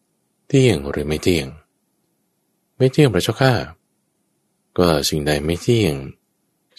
[0.47, 1.47] เที่ยงหรือไม่เที่ยง
[2.77, 3.53] ไม่เที่ยงพระเจ้าข้า
[4.77, 5.95] ก็สิ่งใดไม่เที่ยง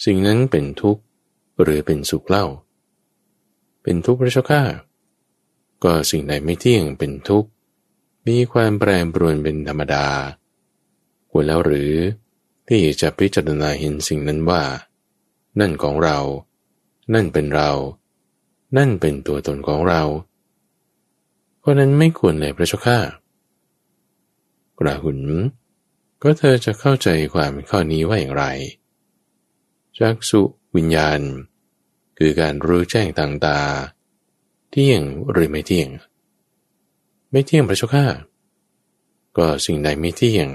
[0.05, 1.01] สิ่งนั้นเป็นทุกข์
[1.61, 2.45] หรือเป็นสุขเล่า
[3.89, 4.63] เป็นทุกข์พระเจ้าข้า
[5.83, 7.49] ก็สิ่งใดไม่เที่ยงเป็นทุกข์
[8.27, 10.07] มีความแปรปรวนเป็นธรรมดา
[11.29, 11.93] ควรแล้วหรือ
[12.67, 14.63] ที่จะพิจารณาเห็นสิ่งนั้นว่า
[15.59, 16.17] นั่นของเรา
[17.13, 17.71] นั่นเป็นเรา
[18.77, 20.01] นั่นเป็นตัวตนของเรา
[21.59, 22.99] เพราะนั้นไม่ควรเลยพระเจ้าข้า
[24.79, 25.19] กระหุน
[26.21, 28.45] ก็เธอจะเข้าใจความข้อนี้ว่าอย่างไร
[29.97, 30.41] จักสุ
[30.75, 31.21] วิญญาณ
[32.21, 33.59] คือการรู้แจ้งต่างตา
[34.71, 35.01] เที่ยง
[35.31, 35.89] หรือไม่เที่ยง
[37.31, 38.05] ไม่เที่ยงพระเจ้าข้า
[39.37, 40.47] ก็สิ่งใดไม่เที่ยง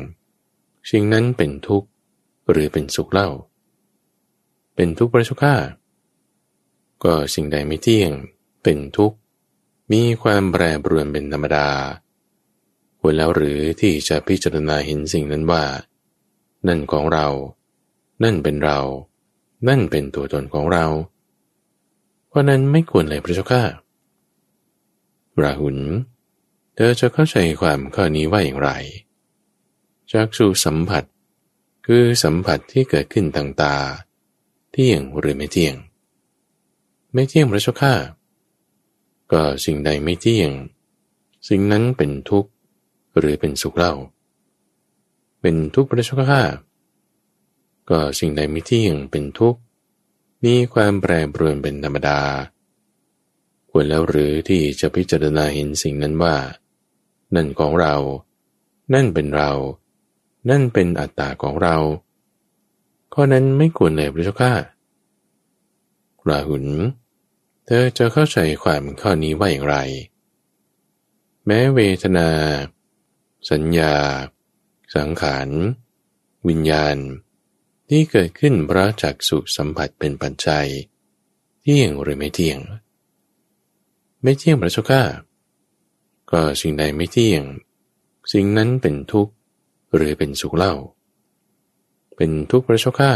[0.90, 1.88] สิ่งนั้นเป็นทุกข์
[2.50, 3.28] หรือเป็นสุขเล่า
[4.74, 5.56] เป็นทุกข์พระเจ้าข้า
[7.04, 8.10] ก็สิ่งใดไม่เที่ยง
[8.62, 9.16] เป็นทุกข์
[9.92, 11.68] มีความแปรปรวนเป็นธรรมดา
[13.00, 15.64] ควรแล้วหรือที่จะพิจารณาเห็นสิ่งนั้นว่า
[16.66, 17.26] นั่นของเรา
[18.24, 18.80] นั่นเป็นเรา
[19.68, 20.86] นั่นเป็นตัวตนของเรา
[22.34, 23.62] เพราะนั้นไม่ควรเลยพระเจ้าข้า
[25.42, 25.78] ราหุล
[26.74, 28.70] เธอจะเข้าใจความข้อนี้ว่าอย่างไร
[30.12, 31.04] จากสู่สัมผัส
[31.86, 33.76] คือสัมผัสที่เกิดขึ้นทางตา
[34.70, 35.74] เที่ยงหรือไม่เที่ยง
[37.12, 37.94] ไม่เที่ยงพระเจ้าข้า
[39.32, 40.50] ก็สิ่งใดไม่เที่ยง
[41.48, 42.50] สิ่งนั้นเป็นทุกข์
[43.18, 43.94] หรือเป็นสุขเล่า
[45.40, 46.42] เป็นทุกข์พระเจ้าข้า
[47.90, 49.60] ก็สิ่งใดไม่เที่ยงเป็นทุกข์
[50.44, 52.20] มีความแปรปรวนเป็นธรรมดา
[53.70, 56.36] ควรแล้วหรือที่จะพิจารณาเห็นสิ่งนั้นว่า
[57.34, 57.94] นั่นของเรา
[58.94, 59.52] นั่นเป็นเรา
[60.50, 61.76] นั่นเป็นอัตตาของเรา
[63.14, 64.54] ข้อนั้นไม่ควรเลยพระเจ้าข้า
[66.28, 66.66] ราหุน
[67.66, 69.76] เธอจะเข้าใจความข้อนี้ว่าอย่างไร
[71.46, 72.28] แม้เวทนา
[73.50, 73.94] สัญญา
[74.94, 75.48] สังขาร
[76.48, 76.96] วิญญาณ
[77.96, 80.66] ที่เกิดขึ้นเพราะจากสุสัมผัสเป็นปัจจัย
[81.62, 82.58] เที่ยงหรือไม่เที่ยง
[84.22, 85.02] ไม่เที่ยงพระเจ้าข้า
[86.30, 87.42] ก็สิ่งใดไม่เที่ยง
[88.32, 89.32] สิ่งนั้นเป็นทุกข์
[89.94, 90.74] หรือเป็นสุขเล่า
[92.16, 93.12] เป็นทุกข์พระเจ้าข้า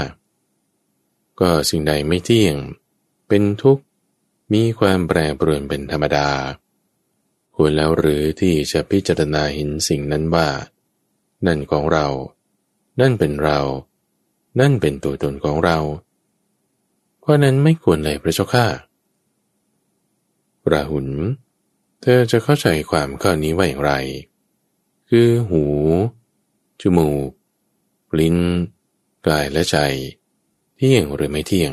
[1.41, 2.57] ก็สิ่งใดไม่เที่ยง
[3.29, 3.83] เป็นทุกข์
[4.53, 6.29] มีความแปรปรวนเป็นธรรมดา
[7.55, 10.49] ควรแล้วหรือที่จะพิจารณาเห็นสิ่งนั้นว่า
[11.47, 12.07] นั่นของเรา
[13.01, 13.61] นั่นเป็นเรา
[14.61, 15.79] นั่นเป็นตัวตนของเรา
[17.21, 18.67] เพราะนั้นไม่ควรเลยพระเจ้าข้า
[20.73, 21.09] ราหุล
[22.01, 23.93] เธอจะเข้าใจความข้อนี้ว่าอย่างไร
[25.11, 25.65] คือหู
[26.81, 27.31] จมูก
[28.19, 28.37] ลิ้น
[29.27, 29.77] กายและใจ
[30.77, 31.73] เที่ยงหรือไม่เที่ยง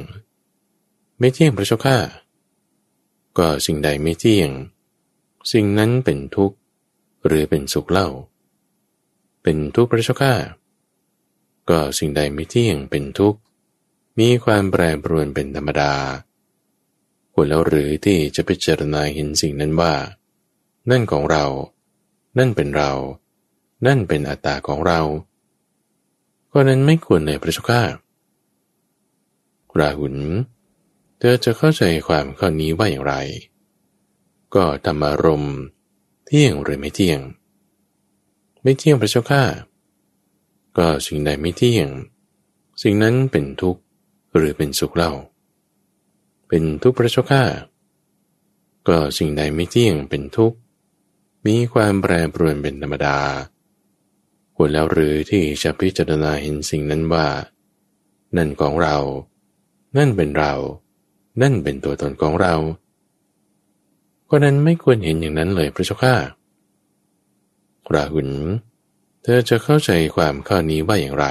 [1.20, 1.98] ไม่เที่ยงพระเจ้าข้า
[3.38, 4.50] ก็สิ่งใดไม่เที่ยง
[5.52, 6.58] สิ่งนั้นเป็นทุกข์
[7.26, 8.10] หรือเป็นสุขเล่า
[9.44, 10.34] เป็นทุกข์พระเจ้าข้า
[11.70, 13.40] ก็สิ่งใดไม่เที่ยงเป็นทุกข์
[14.20, 15.94] มีความแปรปรวนเป็นธรรมดา
[17.34, 19.94] ควรแล้วหรือที่จะพิจารณาเห็นสิ่งนั้นว่า
[20.90, 21.46] นั่นของเรา
[22.38, 22.92] นั่นเป็นเรา
[23.86, 25.02] นั่นเป็นอัตตาของเรา
[26.52, 27.84] ก็นั้นไม่ควรเลยพระเจ้าข้า
[29.80, 30.16] ราหุล
[31.18, 33.16] เธอจะเข้าใจความข้อนี้ว่าอย่างไร
[34.56, 35.46] ก็ธรรมารม
[36.26, 37.20] เที่ยงหรือไม่เที่ยง
[38.64, 39.44] ไม่เที่ยงพระเจ้าข้า
[40.78, 41.90] ก็สิ่งใดไม่เที่ยง
[42.82, 43.82] สิ่งนั้นเป็นทุกข์
[44.36, 45.12] หรือเป็นสุขเล่า
[46.48, 47.44] เป็นทุกข์พระเจ้าข้า
[48.88, 50.58] ก็สิ่งใดไม่เที่ยงเป็นทุกข์
[51.46, 53.18] มีความแปรปรวนเป็นธรรมดา
[54.56, 57.28] ควรแล้วหรือที่จะพิจารณาเห็นสิ่งนั้นว่า
[58.38, 58.98] นั่นของเรา
[59.98, 60.54] นั่นเป็นเรา
[61.42, 62.56] นั่นเป็นตัวตนของเรา
[64.30, 66.16] ก็นั้นไม่ควรเห็นอย่างนั้นเลยพระเจ้าข้า
[67.94, 68.30] ราหุล
[69.28, 71.28] เธอจะเข้าใจความข้อนี้ว่าอย่างไร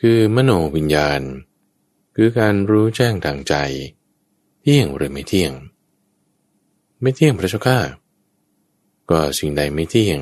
[0.00, 1.20] คือมโนวิญญาณ
[2.16, 3.54] คือการรู้แจ้งทางใจ
[4.60, 5.52] เที่ยงหรือไม่เที่ยง
[7.00, 7.78] ไม่เที่ยงพระเจ้าข้า
[9.10, 10.18] ก็สิ่งใดไม่เที่ยง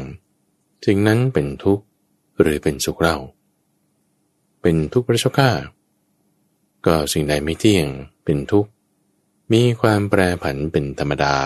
[0.86, 1.84] สิ่งนั้นเป็นทุกข์
[2.40, 3.16] หรือเป็นสุขเล่า
[4.62, 5.50] เป็นทุกข์พระเจ้าข้า
[6.86, 7.86] ก็สิ่งใดไม่เที่ยง
[8.24, 8.70] เป็นทุกข์
[9.52, 11.36] มีความแปรผันเป็นธรรมดา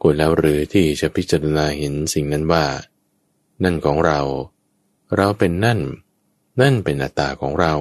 [0.00, 2.64] ควรแล้วหรือที่จะพิจารณาเห็นสิ่งนั้นว่า
[3.62, 4.20] นั่นของเรา
[5.16, 5.80] เราเป็นนั่น
[6.60, 7.74] นั่นเป็นอัตตาของเรา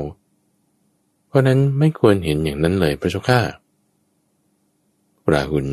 [1.27, 3.41] เพราะนั้นไม่ควรเห็นอย่างนั้นเลยพระเจ้าข้า
[5.31, 5.69] ราหุล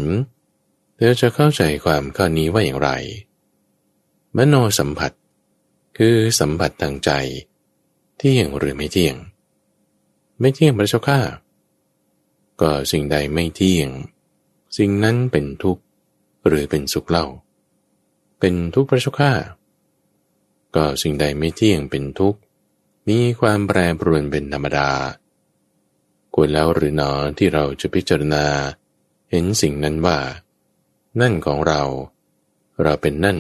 [0.96, 2.90] เธอจะเข้าใจความข้อนี้ว่าอย่างไร
[4.36, 5.12] มโนสัมผัส
[5.98, 7.11] คือสัมผัสทางใจ
[8.16, 9.16] เที่ยงหรือไม่เที่ยง
[10.40, 11.20] ไม่เที่ยงพระเจ้าข้า
[12.61, 13.88] ก็สิ่งใดไม่เที่ยง
[14.76, 15.82] สิ่งนั้นเป็นทุกข์
[16.46, 17.26] หรือเป็นสุขเล่า
[18.40, 19.32] เป็นทุกข์พระเจ้าข้า
[20.75, 22.41] ก็สิ่งใดไม่เที่ยงเป็นทุกข์
[23.09, 24.91] มีความแปรปรวนเป็นธรรมดา
[26.35, 28.45] ควรแล้วหรือหนอที่เราจะพิจารณา
[29.31, 30.18] เห็นสิ่งนั้นว่า
[31.20, 31.83] นั่นของเรา
[32.83, 33.39] เราเป็นนั่น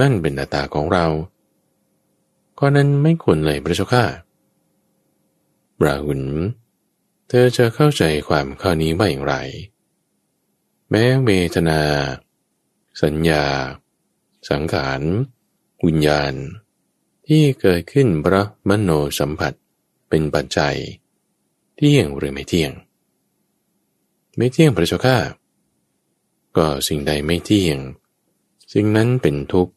[0.00, 1.06] นั่นเป็นอัตตาของเรา
[2.58, 4.04] ก็นั้นไม่ควรเลยพระเจ้าข้า
[5.84, 6.22] ราหุล
[7.28, 9.34] เธอจะเข้าใจความข้อนี้ว่าอย่างไร
[10.90, 11.80] แม้เวทนา
[13.02, 13.44] สัญญา
[14.50, 15.00] สังขาร
[15.86, 16.32] วิญญาณ
[17.26, 19.52] ที่เกิดขึ้นเพราะมโนสัมผัส
[20.08, 20.76] เป็นปัจจัย
[21.76, 22.72] เที่ยงหรือไม่เที่ยง
[24.36, 25.18] ไม่เที่ยงพระเจ้าข้า
[26.56, 27.78] ก็สิ่งใดไม่เที่ยง
[28.72, 29.72] สิ่งนั้นเป็นทุกข์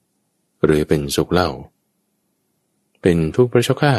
[0.66, 1.50] หรือเป็นสุขเล่า
[3.02, 3.96] เป็นทุกข์พระเจ้าข้า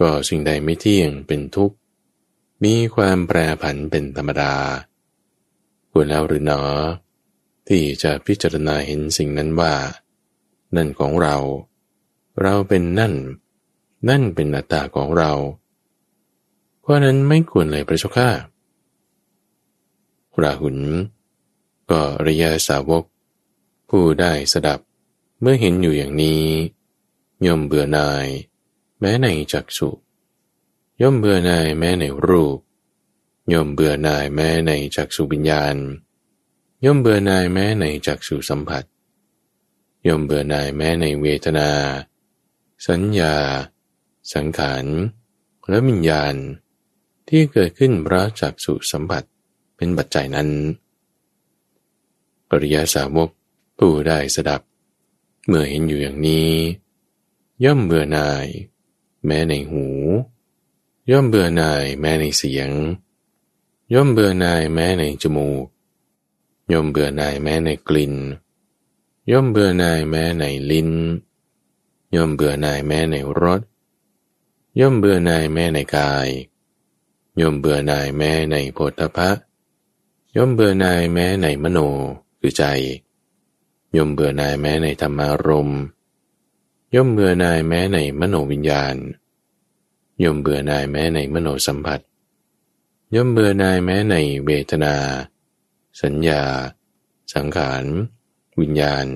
[0.00, 1.76] ก็สิ่งใดไม่เที่ยงเป็นทุกข์
[2.64, 4.54] มีความแปรผันเป็นธรรมดา
[5.90, 6.62] ควรแล้วหรือหนอ
[7.68, 9.74] ที่จะพิจารณาเห็นสิ่งนั้นว่า
[10.76, 11.36] นั่นของเรา
[12.42, 13.14] เราเป็นนั่น
[14.08, 15.32] นั่นเป็นอัตตาของเรา
[16.80, 18.30] เพราะนั้นไม่ควรเลยพระเจ้าข้า
[20.42, 20.78] ราหุล
[21.90, 23.04] ก็ระยะสาวก
[23.88, 24.80] ผู้ได้สดับ
[25.40, 26.44] เมื่อเห็นอยู่อย่างนี้
[27.46, 28.26] ย่อมเบื่อนาย
[29.00, 29.90] แม้ในจักสุ
[31.02, 32.58] ย่อมเบื่อนายแม้ในรูป
[33.52, 35.76] ย่อมเบื่อนายแม้ในจักสุวิญญาณ
[36.84, 38.84] ย่อมเบื่อนายแม้ในจักสุสัมผัส
[40.06, 41.70] ย่อมเบื่อหน่ายแม้ในเวทนา
[42.88, 43.34] สัญญา
[44.34, 44.84] สังขาร
[45.68, 46.34] และวิญญาณ
[47.28, 49.24] ที่เกิดขึ้นเพราะจักสุสัมผัส
[49.76, 50.48] เป็นปัจจัยนั้น
[52.48, 53.30] ปริยาสาวก
[53.78, 54.60] ผู้ได้สดับ
[55.46, 56.52] เมื่อเห็นอยู่อย่างนี้
[57.64, 58.46] ย่อมเบื่อหน่าย
[59.26, 59.86] แม้ในหู
[61.10, 62.70] ย่อมเบื่อหน่ายแม้ในเสียง
[63.94, 65.66] ย่อมเบื่อหน่ายแม้ในจมูก
[66.72, 68.14] ย่อมเบื่อหน่ายแม้ในกลิ่น
[69.30, 70.90] ย่อมเบื่อหน่ายแม้ในลิ้น
[72.14, 73.60] ย่อมเบื่อหน่ายแม้ในรส
[74.80, 76.28] ย่อมเบื่อหน่ายแม้ในกาย
[77.40, 79.30] ย่อมเบื่อหน่ายแม้ในโพธพะ
[80.36, 81.78] ย่อมเบื่อหน่ายแม้ในมโน
[82.40, 82.64] คือใจ
[83.96, 85.70] ย่อมเบื่อหน่ายแม้ในธรรมารม
[86.94, 88.96] ย่อมเบื่อหน่ายแม้ในมโนวิญญาณ
[90.22, 92.00] ย่อมเบื่อหน่ายแม้ในมโนสัมผัส
[93.14, 94.94] ย่อมเบื่อหน่ายแม้ในเวทนา
[96.02, 96.42] สัญญา
[97.34, 97.84] สังขาร
[98.60, 99.06] วิญญาณ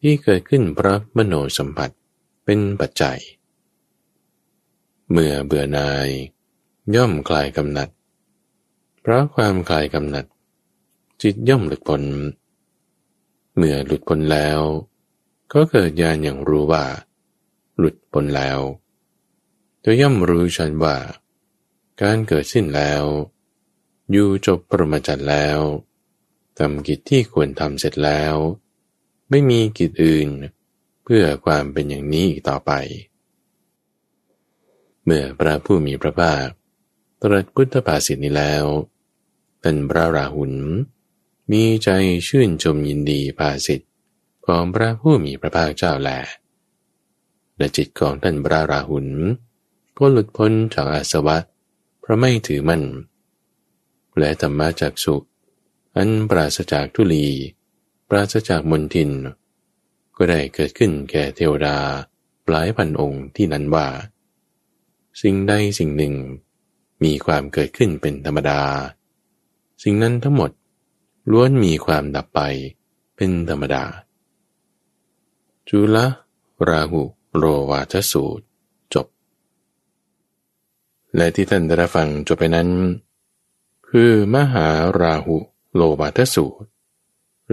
[0.00, 1.90] ที่เกิดขึ้นเพราะมโนสัมผัส
[2.44, 3.18] เป็นปัจจัย
[5.10, 6.08] เมื่อเบื่อหน่าย
[6.94, 7.88] ย่อมคลายกำหนัด
[9.00, 10.24] เพราะความคลายกำหนัด
[11.22, 12.02] จิตย่อมหลุดพ้น
[13.56, 14.60] เมื่อหลุดพ้นแล้ว
[15.52, 16.84] ก็เกิดญาณอย่างรู้ว่า
[17.78, 18.60] หลุดพ้นแล้ว
[19.82, 20.96] ธอย่อมรู้ชันว่า
[22.02, 23.04] การเกิดสิ้นแล้ว
[24.10, 25.58] อยู่จบปรมาจันแล้ว
[26.58, 28.34] ทำกิจที่ควรทำเสร็จแล้ว
[29.30, 30.28] ไม่มีกิจอื่น
[31.04, 32.72] เพื่อความเป็นอย่างนี้อีกต่อไป
[35.04, 36.46] เมื่อพระผู้มีพระภาค
[37.22, 38.64] ตรัสพุทธภาษิตนี้แล้ว
[39.62, 40.54] ท่านพระราหุล
[41.52, 41.90] มีใจ
[42.28, 43.80] ชื่นชมยินดีภาษิต
[44.46, 46.10] ของพระผู้มีพระภาคเจ้าแล
[47.58, 49.08] และจิตของท่านพระราหุล
[49.98, 51.36] ก็หลุดพ้นจากอาสวะ
[52.00, 52.82] เพราะไม่ถือมั่น
[54.18, 55.16] และธรรมะจากสุ
[55.96, 57.26] อันปราศจากทุลี
[58.08, 59.10] ปราศจากมนทิน
[60.16, 61.76] ก็ได้เกิดขึ้นแก่เทวดา
[62.48, 63.86] หลายพันองค์ที่นั้นว่า
[65.22, 66.14] สิ่งใดสิ่งหนึ่ง
[67.04, 68.60] มีความเกิดขึ้นเป็นธรรมดา
[69.82, 70.50] สิ่งนั้นทั้งหมด
[71.30, 72.40] ล้วนมีความดับไป
[73.16, 73.84] เป็นธรรมดา
[75.68, 75.96] จุล
[76.68, 77.02] ราหุ
[77.36, 78.46] โรวาทสูตร
[81.16, 82.68] และที่ท่านได้ฟังจบไปนั้น
[83.88, 84.68] คือมหา
[85.00, 85.36] ราหุ
[85.76, 86.68] โลวาทสูตร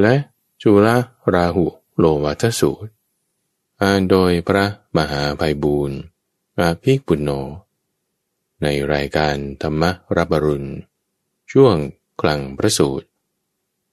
[0.01, 0.15] และ
[0.61, 0.87] จุล
[1.33, 1.65] ราหุ
[1.97, 2.91] โลวาทสูตร
[3.81, 4.65] อ่านโดยพระ
[4.97, 5.97] มหาภัยบูรณ์
[6.59, 7.29] อาภิปุณโญ
[8.61, 9.83] ในรายการธรรม
[10.17, 10.69] รับบรุณ
[11.51, 11.75] ช่วง
[12.21, 13.07] กลางพระสูตร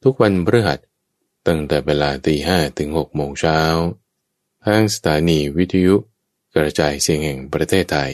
[0.02, 0.78] ทุกวันพฤหัส
[1.46, 3.60] ตั้งแต่เวลาตีห้ถึงหกโมงเช้า
[4.64, 5.96] ทางสถานีวิทยุ
[6.54, 8.12] กระจายเสียงแห่งประเทศไทย